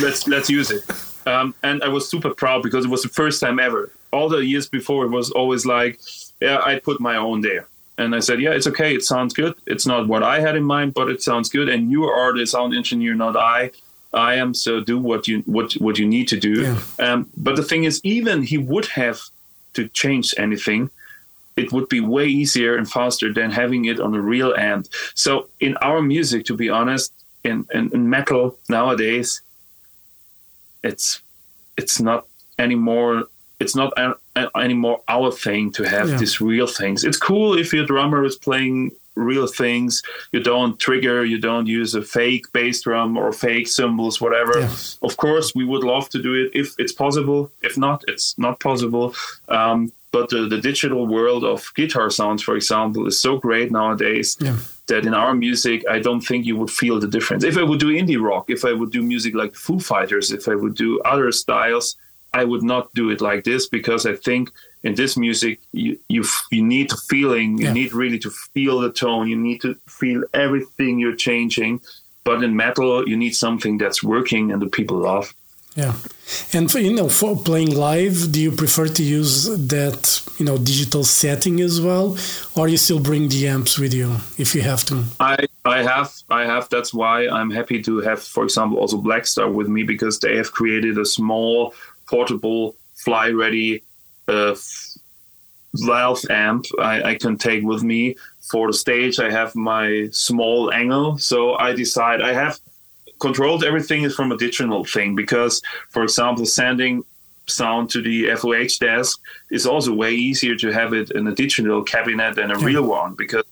let's 0.02 0.26
let's 0.26 0.48
use 0.50 0.70
it. 0.70 0.82
Um, 1.26 1.54
and 1.62 1.82
I 1.82 1.88
was 1.88 2.08
super 2.08 2.30
proud 2.32 2.62
because 2.62 2.84
it 2.84 2.88
was 2.88 3.02
the 3.02 3.08
first 3.08 3.40
time 3.40 3.58
ever. 3.58 3.90
All 4.12 4.28
the 4.28 4.38
years 4.44 4.68
before, 4.68 5.04
it 5.04 5.10
was 5.10 5.30
always 5.32 5.66
like, 5.66 5.98
yeah, 6.40 6.58
I 6.64 6.78
put 6.78 7.00
my 7.00 7.16
own 7.16 7.40
there. 7.40 7.66
And 7.98 8.14
I 8.14 8.20
said, 8.20 8.40
yeah, 8.40 8.50
it's 8.50 8.66
okay. 8.66 8.94
It 8.94 9.02
sounds 9.02 9.32
good. 9.32 9.54
It's 9.66 9.86
not 9.86 10.06
what 10.06 10.22
I 10.22 10.40
had 10.40 10.54
in 10.54 10.64
mind, 10.64 10.92
but 10.92 11.08
it 11.08 11.22
sounds 11.22 11.48
good. 11.48 11.68
And 11.68 11.90
you 11.90 12.04
are 12.04 12.36
the 12.36 12.46
sound 12.46 12.74
engineer, 12.74 13.14
not 13.14 13.36
I. 13.36 13.70
I 14.12 14.34
am. 14.34 14.54
So 14.54 14.80
do 14.80 14.98
what 14.98 15.28
you 15.28 15.40
what 15.46 15.72
what 15.74 15.98
you 15.98 16.06
need 16.06 16.28
to 16.28 16.38
do. 16.38 16.62
Yeah. 16.62 16.80
Um, 16.98 17.30
but 17.36 17.56
the 17.56 17.62
thing 17.62 17.84
is, 17.84 18.00
even 18.04 18.42
he 18.42 18.58
would 18.58 18.86
have 18.86 19.20
to 19.74 19.88
change 19.88 20.34
anything. 20.38 20.90
It 21.56 21.72
would 21.72 21.88
be 21.88 22.00
way 22.00 22.26
easier 22.26 22.76
and 22.76 22.90
faster 22.90 23.32
than 23.32 23.50
having 23.50 23.86
it 23.86 23.98
on 23.98 24.14
a 24.14 24.20
real 24.20 24.54
amp. 24.54 24.88
So 25.14 25.48
in 25.58 25.76
our 25.78 26.02
music, 26.02 26.44
to 26.46 26.54
be 26.54 26.68
honest, 26.68 27.12
in, 27.44 27.66
in, 27.72 27.90
in 27.94 28.10
metal 28.10 28.58
nowadays, 28.68 29.40
it's 30.84 31.22
it's 31.76 32.00
not 32.00 32.26
anymore 32.58 33.24
it's 33.60 33.74
not 33.74 33.92
a, 33.98 34.14
a- 34.36 34.50
anymore 34.58 35.00
our 35.08 35.30
thing 35.32 35.72
to 35.72 35.82
have 35.88 36.08
Yeah. 36.10 36.18
these 36.18 36.40
real 36.40 36.66
things 36.66 37.04
it's 37.04 37.16
cool 37.18 37.56
if 37.58 37.72
your 37.72 37.86
drummer 37.86 38.24
is 38.24 38.36
playing 38.36 38.92
real 39.32 39.46
things. 39.46 40.02
You 40.32 40.40
don't 40.40 40.78
trigger. 40.78 41.24
You 41.24 41.38
don't 41.40 41.66
use 41.66 41.94
a 41.94 42.02
fake 42.02 42.44
bass 42.52 42.82
drum 42.82 43.16
or 43.16 43.32
fake 43.32 43.66
cymbals, 43.66 44.20
whatever. 44.20 44.60
Yeah. 44.60 44.70
Of 45.08 45.16
course, 45.16 45.54
we 45.54 45.64
would 45.64 45.84
love 45.84 46.10
to 46.10 46.20
do 46.20 46.34
it 46.34 46.50
if 46.52 46.74
it's 46.78 46.92
possible. 46.92 47.50
If 47.62 47.78
not, 47.78 48.04
it's 48.08 48.36
not 48.38 48.60
possible. 48.60 49.14
Um, 49.48 49.90
but 50.12 50.28
the, 50.28 50.48
the 50.48 50.60
digital 50.60 51.06
world 51.06 51.44
of 51.44 51.72
guitar 51.74 52.10
sounds, 52.10 52.42
for 52.42 52.56
example, 52.56 53.06
is 53.06 53.18
so 53.18 53.38
great 53.38 53.72
nowadays 53.72 54.36
Yeah. 54.38 54.56
that 54.88 55.06
in 55.06 55.14
our 55.14 55.32
music, 55.34 55.82
I 55.88 55.98
don't 55.98 56.20
think 56.20 56.44
you 56.44 56.56
would 56.56 56.70
feel 56.70 57.00
the 57.00 57.08
difference. 57.08 57.42
If 57.42 57.56
I 57.56 57.62
would 57.62 57.80
do 57.80 57.88
indie 57.88 58.20
rock, 58.22 58.50
if 58.50 58.66
I 58.66 58.72
would 58.74 58.92
do 58.92 59.00
music 59.02 59.34
like 59.34 59.54
Foo 59.54 59.80
Fighters, 59.80 60.30
if 60.30 60.46
I 60.46 60.54
would 60.54 60.74
do 60.74 61.00
other 61.12 61.32
styles, 61.32 61.96
I 62.34 62.44
would 62.44 62.62
not 62.62 62.92
do 62.94 63.10
it 63.10 63.20
like 63.20 63.44
this 63.44 63.66
because 63.68 64.04
I 64.06 64.14
think 64.14 64.50
in 64.82 64.94
this 64.94 65.16
music 65.16 65.60
you 65.72 65.98
you, 66.08 66.24
you 66.50 66.62
need 66.62 66.90
the 66.90 67.00
feeling, 67.08 67.58
you 67.58 67.64
Yeah. 67.66 67.72
need 67.72 67.92
really 67.92 68.18
to 68.20 68.30
feel 68.54 68.80
the 68.80 68.90
tone, 68.92 69.28
you 69.28 69.36
need 69.36 69.60
to 69.62 69.74
feel 69.88 70.24
everything 70.34 70.98
you're 70.98 71.16
changing. 71.16 71.80
But 72.24 72.42
in 72.42 72.56
metal, 72.56 73.08
you 73.08 73.16
need 73.16 73.34
something 73.36 73.78
that's 73.78 74.02
working 74.02 74.50
and 74.52 74.60
the 74.60 74.66
people 74.66 74.98
love. 74.98 75.32
Yeah, 75.76 75.92
and 76.54 76.72
for, 76.72 76.78
you 76.78 76.94
know, 76.94 77.08
for 77.10 77.36
playing 77.36 77.72
live, 77.76 78.32
do 78.32 78.40
you 78.40 78.50
prefer 78.50 78.86
to 78.88 79.02
use 79.02 79.44
that 79.68 80.22
you 80.38 80.46
know 80.46 80.56
digital 80.56 81.04
setting 81.04 81.60
as 81.60 81.80
well, 81.82 82.16
or 82.56 82.66
you 82.66 82.78
still 82.78 82.98
bring 82.98 83.28
the 83.28 83.46
amps 83.46 83.78
with 83.78 83.92
you 83.92 84.08
if 84.38 84.54
you 84.54 84.62
have 84.62 84.82
to? 84.86 85.04
I 85.20 85.36
I 85.66 85.82
have 85.82 86.10
I 86.30 86.46
have 86.46 86.68
that's 86.70 86.94
why 86.94 87.28
I'm 87.28 87.50
happy 87.50 87.82
to 87.82 88.00
have 88.00 88.20
for 88.22 88.42
example 88.44 88.78
also 88.78 88.96
Blackstar 88.96 89.52
with 89.52 89.68
me 89.68 89.82
because 89.82 90.18
they 90.18 90.36
have 90.38 90.50
created 90.52 90.96
a 90.98 91.04
small 91.04 91.74
portable 92.08 92.76
fly 92.94 93.30
ready 93.30 93.82
uh, 94.28 94.54
valve 95.74 96.20
amp 96.30 96.64
I, 96.80 97.02
I 97.02 97.14
can 97.14 97.36
take 97.36 97.62
with 97.62 97.82
me. 97.82 98.16
For 98.40 98.68
the 98.68 98.72
stage 98.72 99.18
I 99.18 99.30
have 99.30 99.54
my 99.56 100.08
small 100.12 100.70
ENGL. 100.70 101.20
So 101.20 101.54
I 101.54 101.72
decide 101.72 102.22
I 102.22 102.32
have 102.32 102.60
controlled 103.18 103.64
everything 103.64 104.02
is 104.02 104.14
from 104.14 104.30
a 104.32 104.36
digital 104.36 104.84
thing 104.84 105.14
because 105.14 105.62
for 105.90 106.02
example 106.02 106.46
sending 106.46 107.04
sound 107.48 107.88
to 107.90 108.02
the 108.02 108.28
FOH 108.30 108.78
desk 108.80 109.20
is 109.50 109.66
also 109.66 109.92
way 109.92 110.12
easier 110.12 110.56
to 110.56 110.72
have 110.72 110.92
it 110.92 111.10
in 111.12 111.26
a 111.28 111.34
digital 111.34 111.82
cabinet 111.82 112.34
than 112.34 112.50
a 112.50 112.58
real 112.58 112.82
one 112.82 113.14
because 113.14 113.44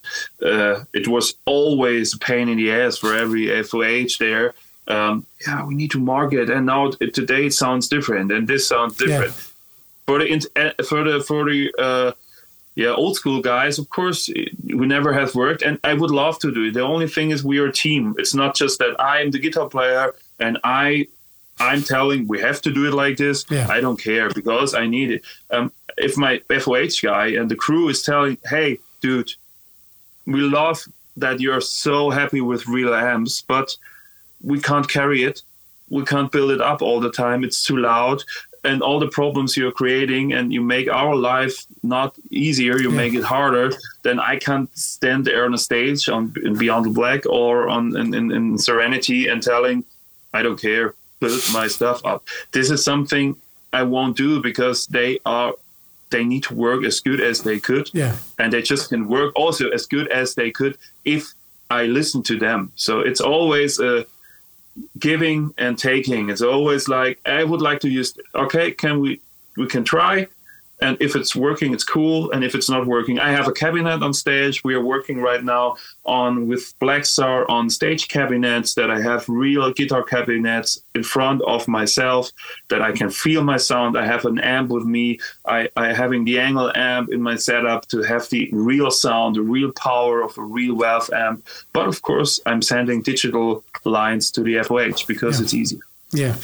uh, 0.45 0.85
it 0.93 1.07
was 1.09 1.35
always 1.45 2.15
a 2.15 2.19
pain 2.19 2.49
in 2.49 2.59
the 2.59 2.73
ass 2.73 2.99
for 2.99 3.15
every 3.15 3.47
FOH 3.63 4.19
there. 4.19 4.55
Um, 4.87 5.27
yeah, 5.47 5.65
we 5.65 5.75
need 5.75 5.91
to 5.93 5.99
market, 5.99 6.51
and 6.51 6.67
now 6.67 6.91
today 6.91 7.47
it 7.47 7.55
sounds 7.55 7.89
different, 7.89 8.31
and 8.33 8.47
this 8.47 8.69
sounds 8.69 8.97
different. 8.97 9.33
For 10.07 10.19
the 10.19 10.51
uh, 10.57 10.83
for 10.85 11.05
the 11.05 11.21
for 11.23 11.45
the 11.45 11.73
uh, 11.79 12.13
yeah 12.75 12.93
old 12.93 13.17
school 13.17 13.41
guys, 13.41 13.79
of 13.79 13.89
course, 13.89 14.29
we 14.29 14.87
never 14.87 15.13
have 15.13 15.35
worked, 15.35 15.63
and 15.63 15.79
I 15.85 15.95
would 15.95 16.11
love 16.11 16.39
to 16.41 16.53
do 16.53 16.65
it. 16.65 16.75
The 16.75 16.83
only 16.83 17.09
thing 17.09 17.31
is 17.31 17.43
we 17.43 17.59
are 17.59 17.69
a 17.69 17.73
team. 17.73 18.15
It's 18.19 18.35
not 18.35 18.55
just 18.55 18.79
that 18.81 19.01
I 19.01 19.23
am 19.23 19.31
the 19.31 19.39
guitar 19.39 19.69
player 19.69 20.15
and 20.39 20.59
I 20.65 21.07
I'm 21.61 21.83
telling 21.83 22.27
we 22.27 22.41
have 22.41 22.61
to 22.63 22.73
do 22.73 22.87
it 22.87 22.95
like 22.95 23.17
this. 23.17 23.45
Yeah. 23.49 23.69
I 23.69 23.81
don't 23.81 24.01
care 24.01 24.29
because 24.31 24.75
I 24.75 24.87
need 24.87 25.11
it. 25.13 25.23
Um, 25.51 25.73
if 25.97 26.17
my 26.17 26.41
FOH 26.51 27.01
guy 27.03 27.29
and 27.29 27.49
the 27.49 27.57
crew 27.57 27.89
is 27.89 28.03
telling, 28.03 28.39
"Hey, 28.45 28.81
dude, 29.01 29.31
we 30.27 30.41
love 30.41 30.85
that 31.17 31.41
you're 31.41 31.61
so 31.61 32.11
happy 32.11 32.41
with 32.41 32.67
real 32.67 32.93
amps, 32.93 33.43
but 33.47 33.77
we 34.45 34.61
can't 34.61 34.89
carry 34.89 35.21
it. 35.25 35.43
We 35.91 36.05
can't 36.05 36.31
build 36.33 36.51
it 36.57 36.61
up 36.61 36.81
all 36.83 37.01
the 37.01 37.11
time. 37.25 37.45
It's 37.45 37.63
too 37.69 37.77
loud." 37.79 38.23
And 38.71 38.81
all 38.83 38.99
the 38.99 39.09
problems 39.21 39.57
you're 39.59 39.77
creating, 39.83 40.33
and 40.33 40.51
you 40.55 40.63
make 40.63 40.89
our 40.89 41.15
life 41.33 41.57
not 41.83 42.11
easier, 42.31 42.75
you 42.85 42.91
Yeah. 42.91 43.03
make 43.03 43.15
it 43.21 43.25
harder. 43.37 43.67
Then 44.07 44.19
I 44.33 44.35
can't 44.47 44.71
stand 44.79 45.27
there 45.27 45.45
on 45.45 45.53
a 45.53 45.59
stage 45.59 46.09
on 46.09 46.33
in 46.43 46.55
Beyond 46.57 46.87
the 46.87 46.95
Black 47.01 47.21
or 47.27 47.69
on 47.69 47.95
in, 48.01 48.15
in, 48.15 48.27
in 48.39 48.45
Serenity 48.59 49.21
and 49.31 49.43
telling, 49.43 49.85
I 50.33 50.41
don't 50.43 50.61
care, 50.69 50.87
build 51.21 51.43
my 51.53 51.67
stuff 51.77 51.99
up. 52.13 52.21
This 52.53 52.71
is 52.71 52.83
something 52.83 53.37
I 53.81 53.83
won't 53.83 54.17
do 54.17 54.41
because 54.41 54.79
they 54.87 55.11
are 55.27 55.53
they 56.15 56.25
need 56.25 56.45
to 56.45 56.55
work 56.55 56.85
as 56.91 57.01
good 57.01 57.21
as 57.21 57.37
they 57.43 57.59
could 57.69 57.87
Yeah, 57.93 58.15
and 58.39 58.49
they 58.53 58.63
just 58.63 58.89
can 58.89 59.03
work 59.09 59.31
also 59.43 59.65
as 59.79 59.85
good 59.95 60.07
as 60.21 60.35
they 60.37 60.51
could 60.59 60.75
if 61.05 61.23
I 61.71 61.81
listen 61.99 62.23
to 62.31 62.39
them. 62.39 62.61
So 62.77 63.01
it's 63.01 63.21
always 63.21 63.79
a 63.81 64.07
giving 64.99 65.55
and 65.59 65.79
taking. 65.79 66.31
It's 66.31 66.43
always 66.43 66.89
like 66.89 67.21
I 67.27 67.45
would 67.45 67.63
like 67.63 67.81
to 67.81 67.89
use. 67.89 68.17
Okay, 68.35 68.73
can 68.73 69.01
we? 69.01 69.21
We 69.57 69.69
can 69.69 69.85
try, 69.85 70.27
and 70.85 70.93
if 71.01 71.13
it's 71.17 71.35
working, 71.35 71.73
it's 71.77 71.85
cool. 71.97 72.31
And 72.33 72.41
if 72.49 72.55
it's 72.55 72.71
not 72.75 72.87
working, 72.87 73.17
I 73.19 73.31
have 73.39 73.49
a 73.49 73.53
cabinet 73.65 74.03
on 74.07 74.13
stage. 74.25 74.63
We 74.69 74.75
are 74.79 74.85
working 74.95 75.19
right 75.31 75.43
now 75.43 75.77
on 76.05 76.33
with 76.51 76.65
Blackstar 76.81 77.39
on 77.57 77.71
stage 77.79 78.03
cabinets 78.17 78.75
that 78.79 78.91
I 78.97 79.01
have 79.09 79.21
real 79.29 79.73
guitar 79.73 80.03
cabinets 80.03 80.71
in 80.95 81.03
front 81.03 81.41
of 81.55 81.67
myself 81.79 82.31
that 82.71 82.83
I 82.83 82.93
can 82.93 83.09
feel 83.11 83.43
my 83.43 83.57
sound. 83.71 83.97
I 83.97 84.05
have 84.15 84.25
an 84.27 84.39
amp 84.39 84.69
with 84.77 84.85
me. 84.97 85.07
I, 85.57 85.69
I 85.77 85.93
having 86.03 86.25
the 86.25 86.37
ENGL 86.37 86.77
amp 86.77 87.07
in 87.15 87.21
my 87.23 87.37
setup 87.37 87.81
to 87.93 88.03
have 88.03 88.29
the 88.31 88.43
real 88.53 88.91
sound, 88.91 89.37
the 89.37 89.43
real 89.57 89.73
power 89.73 90.23
of 90.23 90.37
a 90.39 90.43
real 90.43 90.77
valve 90.77 91.11
amp. 91.27 91.39
But 91.73 91.87
of 91.89 92.03
course, 92.03 92.41
I'm 92.47 92.63
sending 92.63 93.03
digital 93.03 93.65
lines 93.85 94.31
to 94.33 94.41
the 94.43 94.55
FOH 94.67 95.07
because 95.07 95.39
Yeah. 95.39 95.45
it's 95.45 95.55
easy. 95.55 95.79
Yeah. 96.15 96.37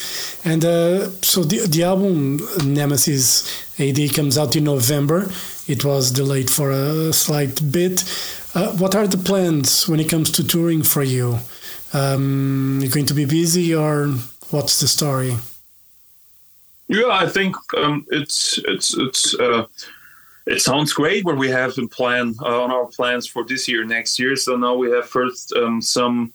And 0.44 0.64
uh, 0.64 1.10
so 1.22 1.44
the 1.44 1.66
the 1.66 1.84
album 1.84 2.40
Nemesis 2.64 3.44
AD 3.78 4.14
comes 4.14 4.36
out 4.36 4.56
in 4.56 4.64
November. 4.64 5.30
It 5.66 5.84
was 5.84 6.10
delayed 6.10 6.50
for 6.50 6.70
a 6.70 7.12
slight 7.12 7.60
bit. 7.70 8.02
Uh, 8.54 8.72
what 8.76 8.94
are 8.94 9.06
the 9.06 9.16
plans 9.16 9.88
when 9.88 10.00
it 10.00 10.08
comes 10.08 10.30
to 10.32 10.44
touring 10.44 10.82
for 10.82 11.02
you? 11.02 11.38
Um, 11.92 12.80
you're 12.82 12.90
going 12.90 13.06
to 13.06 13.14
be 13.14 13.24
busy, 13.24 13.74
or 13.74 14.08
what's 14.50 14.80
the 14.80 14.88
story? 14.88 15.36
Yeah, 16.88 17.08
I 17.10 17.28
think 17.28 17.54
um, 17.76 18.04
it's 18.10 18.58
it's 18.64 18.96
it's 18.98 19.38
uh, 19.38 19.66
it 20.46 20.60
sounds 20.60 20.92
great 20.92 21.24
what 21.24 21.36
we 21.36 21.48
have 21.48 21.78
in 21.78 21.88
plan 21.88 22.34
uh, 22.42 22.62
on 22.62 22.72
our 22.72 22.86
plans 22.86 23.28
for 23.28 23.44
this 23.44 23.68
year, 23.68 23.84
next 23.84 24.18
year. 24.18 24.34
So 24.34 24.56
now 24.56 24.74
we 24.74 24.90
have 24.90 25.08
first 25.08 25.52
um, 25.52 25.80
some 25.80 26.32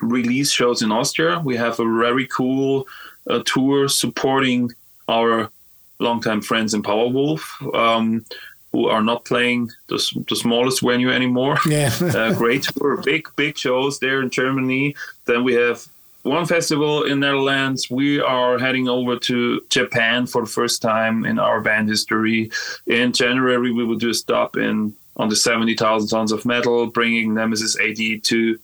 release 0.00 0.50
shows 0.50 0.82
in 0.82 0.92
Austria. 0.92 1.40
We 1.44 1.56
have 1.56 1.78
a 1.80 1.84
very 1.84 2.26
cool 2.26 2.86
uh, 3.28 3.42
tour 3.44 3.88
supporting 3.88 4.70
our 5.08 5.50
longtime 5.98 6.40
friends 6.40 6.74
in 6.74 6.82
Powerwolf, 6.82 7.42
um, 7.76 8.24
who 8.72 8.86
are 8.86 9.02
not 9.02 9.24
playing 9.24 9.70
the, 9.88 10.24
the 10.28 10.36
smallest 10.36 10.82
venue 10.82 11.10
anymore 11.10 11.58
Yeah, 11.66 11.92
uh, 12.00 12.34
great 12.34 12.64
tour, 12.64 12.98
big 12.98 13.28
big 13.36 13.58
shows 13.58 13.98
there 13.98 14.22
in 14.22 14.30
Germany. 14.30 14.94
Then 15.26 15.44
we 15.44 15.54
have 15.54 15.86
one 16.22 16.46
festival 16.46 17.04
in 17.04 17.20
Netherlands. 17.20 17.90
We 17.90 18.20
are 18.20 18.58
heading 18.58 18.88
over 18.88 19.18
to 19.18 19.62
Japan 19.70 20.26
for 20.26 20.42
the 20.42 20.50
first 20.50 20.82
time 20.82 21.24
in 21.24 21.38
our 21.38 21.60
band 21.60 21.88
history. 21.88 22.50
In 22.86 23.12
January, 23.12 23.72
we 23.72 23.84
will 23.84 23.96
do 23.96 24.10
a 24.10 24.14
stop 24.14 24.56
in 24.56 24.94
on 25.16 25.28
the 25.28 25.36
seventy 25.36 25.74
thousand 25.74 26.08
tons 26.08 26.32
of 26.32 26.44
metal, 26.44 26.86
bringing 26.86 27.34
Nemesis 27.34 27.78
AD 27.78 28.24
to 28.24 28.58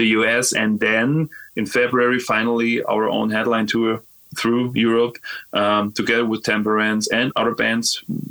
the 0.00 0.08
US, 0.18 0.52
and 0.62 0.80
then 0.80 1.28
in 1.56 1.66
February, 1.66 2.20
finally 2.34 2.82
our 2.94 3.06
own 3.08 3.28
headline 3.30 3.66
tour 3.66 4.02
through 4.38 4.72
Europe, 4.74 5.16
um, 5.52 5.92
together 5.92 6.24
with 6.24 6.42
Temperance 6.42 7.04
and 7.18 7.32
other 7.36 7.54
bands, 7.62 7.88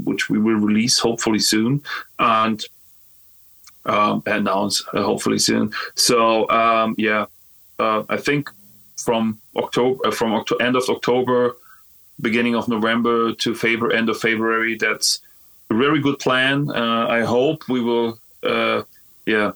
which 0.10 0.30
we 0.30 0.38
will 0.46 0.62
release 0.70 0.98
hopefully 0.98 1.40
soon. 1.54 1.82
And 2.18 2.60
um, 3.86 4.22
announce 4.26 4.76
uh, 4.94 5.04
hopefully 5.04 5.40
soon. 5.40 5.72
So 5.96 6.50
um, 6.50 6.96
yeah, 6.98 7.26
uh, 7.80 8.04
I 8.10 8.18
think 8.18 8.50
from 8.98 9.40
October, 9.56 10.08
uh, 10.08 10.12
from 10.12 10.44
end 10.60 10.76
of 10.76 10.84
October, 10.90 11.56
beginning 12.22 12.56
of 12.56 12.68
November 12.68 13.34
to 13.34 13.56
end 13.94 14.10
of 14.10 14.18
February. 14.20 14.76
That's 14.76 15.20
a 15.70 15.76
very 15.76 16.00
good 16.02 16.20
plan. 16.20 16.70
Uh, 16.70 17.08
I 17.08 17.22
hope 17.22 17.68
we 17.70 17.82
will, 17.82 18.20
uh, 18.44 18.84
yeah, 19.26 19.52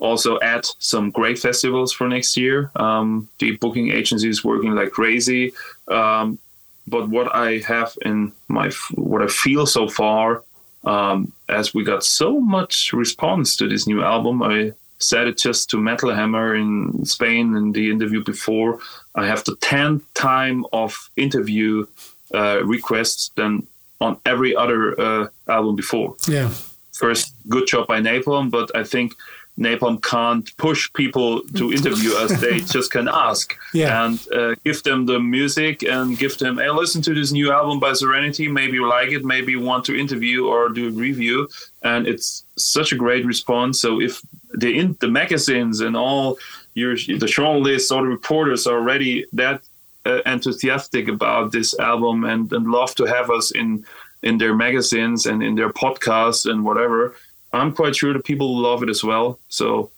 also 0.00 0.38
add 0.40 0.66
some 0.78 1.10
great 1.10 1.38
festivals 1.38 1.92
for 1.92 2.08
next 2.08 2.36
year. 2.36 2.70
Um, 2.76 3.28
the 3.38 3.56
booking 3.56 3.90
agency 3.90 4.28
is 4.28 4.44
working 4.44 4.74
like 4.74 4.90
crazy. 4.90 5.52
Um, 5.88 6.38
but 6.86 7.08
what 7.08 7.34
I 7.34 7.58
have 7.58 7.96
in 8.02 8.32
my, 8.48 8.70
what 8.94 9.22
I 9.22 9.28
feel 9.28 9.66
so 9.66 9.88
far, 9.88 10.42
um, 10.84 11.32
as 11.48 11.74
we 11.74 11.84
got 11.84 12.02
so 12.02 12.40
much 12.40 12.92
response 12.92 13.56
to 13.56 13.68
this 13.68 13.86
new 13.86 14.02
album, 14.02 14.42
I 14.42 14.72
said 14.98 15.28
it 15.28 15.38
just 15.38 15.70
to 15.70 15.78
Metal 15.78 16.14
Hammer 16.14 16.54
in 16.54 17.04
Spain 17.04 17.54
in 17.56 17.72
the 17.72 17.90
interview 17.90 18.22
before. 18.24 18.80
I 19.14 19.26
have 19.26 19.44
the 19.44 19.56
10th 19.56 20.02
time 20.14 20.64
of 20.72 21.10
interview 21.16 21.86
uh, 22.34 22.64
requests 22.64 23.30
than 23.36 23.66
on 24.00 24.16
every 24.24 24.56
other 24.56 24.98
uh, 24.98 25.28
album 25.46 25.76
before 25.76 26.16
yeah, 26.26 26.50
first 26.92 27.34
good 27.48 27.66
job 27.66 27.86
by 27.86 28.00
Napalm, 28.00 28.50
but 28.50 28.74
I 28.74 28.84
think 28.84 29.14
Napalm 29.60 30.02
can't 30.02 30.56
push 30.56 30.90
people 30.94 31.42
to 31.58 31.72
interview 31.78 32.12
us. 32.14 32.40
They 32.40 32.60
just 32.60 32.90
can 32.90 33.08
ask 33.08 33.56
Yeah. 33.74 34.04
and 34.04 34.18
uh, 34.32 34.54
give 34.64 34.82
them 34.82 35.06
the 35.06 35.20
music 35.20 35.82
and 35.82 36.18
give 36.18 36.38
them, 36.38 36.58
hey, 36.58 36.70
listen 36.70 37.02
to 37.02 37.14
this 37.14 37.30
new 37.30 37.52
album 37.52 37.78
by 37.78 37.92
Serenity. 37.92 38.48
Maybe 38.48 38.74
you 38.74 38.88
like 38.88 39.10
it. 39.10 39.24
Maybe 39.24 39.52
you 39.52 39.60
want 39.60 39.84
to 39.86 39.94
interview 39.98 40.46
or 40.46 40.70
do 40.70 40.88
a 40.88 40.90
review. 40.90 41.48
And 41.82 42.06
it's 42.06 42.44
such 42.56 42.92
a 42.92 42.96
great 42.96 43.24
response. 43.26 43.80
So 43.80 44.00
if 44.00 44.20
the 44.54 44.78
in, 44.78 44.96
the 45.00 45.08
magazines 45.08 45.80
and 45.80 45.96
all 45.96 46.38
your 46.74 46.94
the 46.96 47.26
journalists 47.26 47.90
or 47.90 48.02
the 48.02 48.08
reporters 48.08 48.66
are 48.66 48.78
already 48.78 49.26
that 49.32 49.60
uh, 50.06 50.20
enthusiastic 50.24 51.08
about 51.08 51.52
this 51.52 51.78
album 51.78 52.24
and, 52.24 52.50
and 52.52 52.66
love 52.66 52.94
to 52.94 53.04
have 53.04 53.28
us 53.30 53.50
in 53.50 53.84
in 54.22 54.38
their 54.38 54.54
magazines 54.54 55.26
and 55.26 55.42
in 55.42 55.54
their 55.54 55.70
podcasts 55.70 56.50
and 56.50 56.64
whatever, 56.64 57.14
I'm 57.52 57.72
quite 57.72 57.96
sure 57.96 58.12
the 58.12 58.20
people 58.20 58.56
love 58.56 58.82
it 58.82 58.88
as 58.88 59.02
well. 59.02 59.38
So 59.48 59.90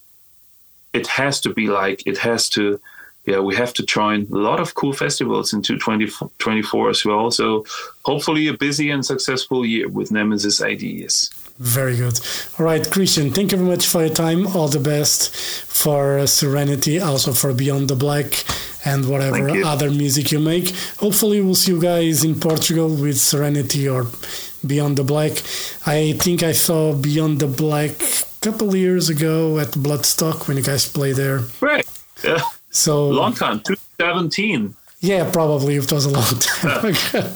it 0.93 1.07
has 1.07 1.41
to 1.41 1.53
be 1.53 1.69
like 1.69 2.07
it 2.07 2.19
has 2.19 2.49
to 2.51 2.81
yeah 3.27 3.39
we 3.39 3.55
have 3.55 3.73
to 3.75 3.85
join 3.85 4.27
a 4.33 4.37
lot 4.37 4.61
of 4.61 4.75
cool 4.75 4.93
festivals 4.93 5.53
into 5.53 5.75
2024 5.75 6.91
as 6.91 7.05
well 7.05 7.31
so 7.31 7.65
hopefully 8.05 8.49
a 8.49 8.55
busy 8.55 8.91
and 8.91 9.05
successful 9.05 9.65
year 9.65 9.89
with 9.89 10.11
Nemesis 10.11 10.61
AD 10.61 10.83
Very 11.59 11.97
good. 11.97 12.19
All 12.59 12.65
right, 12.65 12.91
Christian, 12.91 13.31
thank 13.31 13.53
you 13.53 13.59
very 13.59 13.71
much 13.71 13.87
for 13.87 14.01
your 14.01 14.15
time. 14.15 14.47
All 14.49 14.69
the 14.69 14.81
best 14.81 15.37
for 15.67 16.19
uh, 16.19 16.27
Serenity, 16.27 16.99
also 16.99 17.33
for 17.33 17.53
Beyond 17.53 17.89
the 17.89 17.95
Black 17.95 18.43
and 18.85 19.09
whatever 19.09 19.49
other 19.65 19.91
music 19.91 20.33
you 20.33 20.41
make. 20.41 20.75
Hopefully, 20.99 21.41
we'll 21.43 21.55
see 21.55 21.73
you 21.73 21.81
guys 21.81 22.25
in 22.25 22.41
Portugal 22.41 22.89
with 22.89 23.21
Serenity 23.21 23.87
or 23.87 24.07
Beyond 24.67 24.97
the 24.97 25.05
Black. 25.05 25.33
I 25.87 26.13
think 26.19 26.43
I 26.43 26.53
saw 26.53 26.95
Beyond 26.95 27.41
the 27.41 27.47
Black 27.47 27.91
a 28.01 28.41
couple 28.41 28.69
of 28.71 28.77
years 28.77 29.09
ago 29.09 29.59
at 29.59 29.69
Bloodstock 29.69 30.49
when 30.49 30.57
you 30.57 30.63
guys 30.63 30.89
played 30.89 31.17
there. 31.17 31.41
right 31.61 31.87
yeah 32.25 32.41
So 32.71 33.09
long 33.09 33.35
time 33.35 33.61
2017 33.61 34.75
yeah, 35.01 35.29
probably 35.33 35.75
it 35.77 35.91
was 35.91 36.07
a 36.07 36.11
long 36.11 36.23
time 36.41 36.85
ago. 36.95 37.29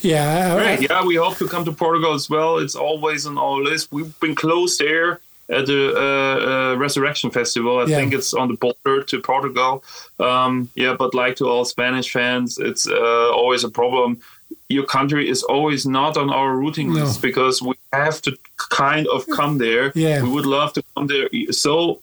Yeah, 0.00 0.56
Great. 0.56 0.88
Yeah, 0.90 1.04
we 1.04 1.16
hope 1.16 1.36
to 1.36 1.46
come 1.46 1.64
to 1.66 1.72
Portugal 1.72 2.14
as 2.14 2.30
well. 2.30 2.56
It's 2.58 2.74
always 2.74 3.26
on 3.26 3.36
our 3.38 3.60
list. 3.62 3.92
We've 3.92 4.18
been 4.20 4.34
close 4.34 4.78
there 4.78 5.20
at 5.50 5.66
the 5.66 5.92
uh, 5.94 6.72
uh, 6.72 6.76
Resurrection 6.76 7.30
Festival. 7.30 7.78
I 7.80 7.84
Yeah. 7.84 7.96
think 7.98 8.14
it's 8.14 8.32
on 8.32 8.48
the 8.48 8.54
border 8.56 9.02
to 9.04 9.20
Portugal. 9.20 9.84
Um, 10.18 10.70
yeah, 10.74 10.94
but 10.98 11.14
like 11.14 11.36
to 11.36 11.44
all 11.48 11.64
Spanish 11.66 12.10
fans, 12.10 12.58
it's 12.58 12.88
uh, 12.88 13.30
always 13.32 13.64
a 13.64 13.70
problem. 13.70 14.20
Your 14.68 14.86
country 14.86 15.28
is 15.28 15.42
always 15.42 15.84
not 15.86 16.16
on 16.16 16.30
our 16.30 16.56
routing 16.56 16.88
No. 16.92 17.04
list 17.04 17.20
because 17.22 17.60
we 17.62 17.74
have 17.92 18.20
to 18.22 18.36
kind 18.56 19.06
of 19.08 19.26
come 19.28 19.58
there. 19.58 19.92
Yeah. 19.94 20.22
we 20.22 20.30
would 20.30 20.46
love 20.46 20.72
to 20.74 20.82
come 20.94 21.06
there 21.06 21.28
so 21.52 22.00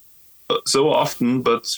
uh, 0.50 0.58
so 0.66 0.90
often, 0.94 1.42
but 1.42 1.76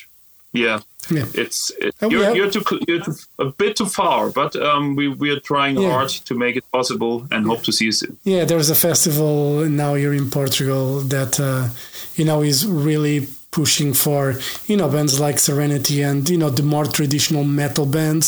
yeah, 0.52 0.80
yeah. 1.10 1.26
it's 1.34 1.72
it, 1.80 1.96
you're, 2.12 2.24
have- 2.26 2.36
you're, 2.36 2.50
too, 2.52 2.64
you're 2.88 3.02
too, 3.02 3.16
a 3.40 3.46
bit 3.46 3.76
too 3.76 3.86
far, 3.88 4.30
but 4.30 4.56
um, 4.56 4.96
we 4.96 5.08
we 5.08 5.30
are 5.32 5.40
trying 5.40 5.78
Yeah. 5.80 5.92
hard 5.92 6.10
to 6.26 6.36
make 6.36 6.56
it 6.58 6.64
possible 6.72 7.26
and 7.32 7.46
hope 7.46 7.64
to 7.64 7.72
see 7.72 7.86
you 7.86 7.92
soon. 7.94 8.18
Yeah, 8.24 8.46
there's 8.46 8.70
a 8.70 8.76
festival 8.76 9.66
now 9.70 9.94
here 9.96 10.14
in 10.14 10.30
Portugal 10.30 11.00
that 11.10 11.40
uh, 11.40 11.70
you 12.16 12.26
know 12.26 12.44
is 12.44 12.66
really 12.68 13.28
pushing 13.54 13.94
for 13.94 14.22
you 14.68 14.76
know 14.78 14.90
bands 14.90 15.20
like 15.20 15.40
Serenity 15.40 16.02
and 16.10 16.28
you 16.30 16.38
know 16.38 16.50
the 16.50 16.64
more 16.64 16.86
traditional 16.86 17.44
metal 17.46 17.86
bands. 17.86 18.26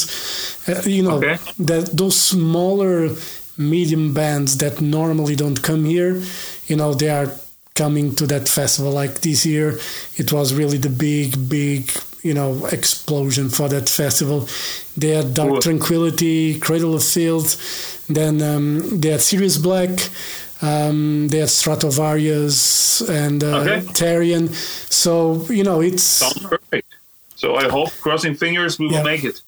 Uh, 0.68 0.82
you 0.86 1.04
know 1.04 1.18
Okay. 1.18 1.38
that 1.60 1.86
those 1.98 2.18
smaller 2.20 3.10
medium 3.58 4.14
bands 4.14 4.58
that 4.58 4.82
normally 4.82 5.36
don't 5.36 5.62
come 5.70 5.84
here. 5.86 6.22
You 6.70 6.76
know 6.80 6.94
they 6.94 7.10
are 7.10 7.30
coming 7.76 8.16
to 8.16 8.26
that 8.28 8.48
festival 8.48 8.92
like 9.02 9.20
this 9.22 9.46
year. 9.46 9.80
It 10.16 10.32
was 10.32 10.54
really 10.54 10.78
the 10.78 10.90
big 11.08 11.50
big 11.50 11.92
you 12.24 12.34
know 12.34 12.66
explosion 12.72 13.50
for 13.50 13.68
that 13.70 13.90
festival. 13.90 14.48
They 14.98 15.10
had 15.18 15.34
Dark 15.34 15.50
Cool. 15.52 15.62
Tranquility, 15.62 16.60
Cradle 16.60 16.96
of 16.96 17.04
Filth, 17.04 17.52
then 18.08 18.42
um, 18.42 19.00
they 19.02 19.10
had 19.12 19.22
Serious 19.22 19.58
Black, 19.58 19.90
um, 20.62 21.28
they 21.30 21.40
had 21.40 21.50
Stratovarius 21.50 23.08
and 23.10 23.44
uh, 23.44 23.60
Okay. 23.62 23.82
Therion. 23.94 24.50
So 24.92 25.46
you 25.50 25.64
know 25.64 25.82
it's 25.82 26.04
Sounds 26.04 26.40
perfect. 26.40 26.88
So 27.36 27.56
I 27.56 27.68
hope, 27.70 27.92
crossing 28.02 28.36
fingers, 28.36 28.80
we 28.80 28.88
Yeah. 28.90 28.98
will 29.00 29.04
make 29.06 29.24
it. 29.24 29.42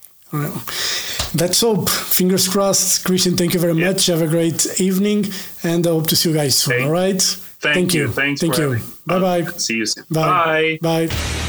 let's 1.35 1.61
hope. 1.61 1.89
Fingers 1.89 2.47
crossed. 2.47 3.05
Christian, 3.05 3.35
thank 3.37 3.53
you 3.53 3.59
very 3.59 3.73
Yeah. 3.73 3.87
much. 3.91 4.05
Have 4.07 4.21
a 4.21 4.27
great 4.27 4.79
evening, 4.79 5.25
and 5.63 5.85
I 5.87 5.89
hope 5.91 6.07
to 6.07 6.15
see 6.15 6.29
you 6.29 6.35
guys 6.35 6.55
soon. 6.57 6.73
Thank- 6.73 6.85
all 6.85 6.91
right. 6.91 7.21
Thank, 7.59 7.93
you. 7.93 8.07
Thanks 8.09 8.41
Thank 8.41 8.57
you. 8.57 8.79
Bye 9.07 9.19
bye. 9.19 9.45
See 9.57 9.75
you 9.77 9.85
soon. 9.87 10.03
Bye. 10.11 10.77
Bye. 10.81 11.07
Bye. 11.09 11.46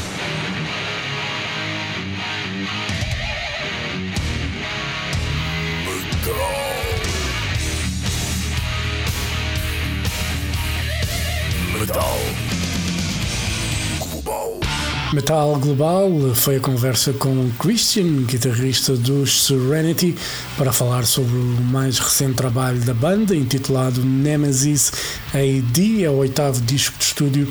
Metal 15.29 15.59
Global 15.59 16.09
foi 16.33 16.55
a 16.55 16.59
conversa 16.59 17.13
com 17.13 17.51
Christian, 17.59 18.23
guitarrista 18.23 18.95
dos 18.97 19.43
Serenity, 19.43 20.15
para 20.57 20.73
falar 20.73 21.05
sobre 21.05 21.37
o 21.37 21.61
mais 21.61 21.99
recente 21.99 22.33
trabalho 22.33 22.79
da 22.79 22.95
banda, 22.95 23.35
intitulado 23.35 24.03
Nemesis 24.03 24.91
AD, 25.31 26.03
é 26.03 26.09
o 26.09 26.15
oitavo 26.15 26.59
disco 26.61 26.97
de 26.97 27.03
estúdio 27.03 27.47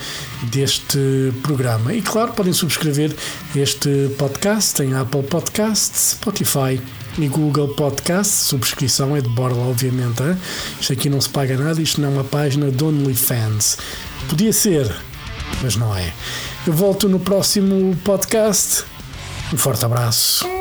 deste 0.51 0.99
programa. 1.41 1.93
E 1.93 2.01
claro, 2.01 2.33
podem 2.33 2.51
subscrever 2.51 3.15
este 3.55 4.13
podcast 4.17 4.83
em 4.83 4.93
Apple 4.93 5.23
Podcasts, 5.23 6.17
Spotify 6.19 6.77
e 7.17 7.25
Google 7.29 7.69
Podcasts. 7.69 8.47
Subscrição 8.47 9.15
é 9.15 9.21
de 9.21 9.29
borla, 9.29 9.65
obviamente. 9.65 10.21
hein? 10.21 10.37
Isto 10.77 10.91
aqui 10.91 11.09
não 11.09 11.21
se 11.21 11.29
paga 11.29 11.55
nada, 11.55 11.81
isto 11.81 12.01
não 12.01 12.09
é 12.09 12.11
uma 12.15 12.25
página 12.25 12.69
de 12.69 12.83
OnlyFans. 12.83 13.77
Podia 14.27 14.51
ser, 14.51 14.93
mas 15.63 15.77
não 15.77 15.95
é. 15.95 16.13
Eu 16.67 16.73
volto 16.73 17.07
no 17.07 17.17
próximo 17.17 17.95
podcast. 18.03 18.83
Um 19.53 19.57
forte 19.57 19.85
abraço. 19.85 20.60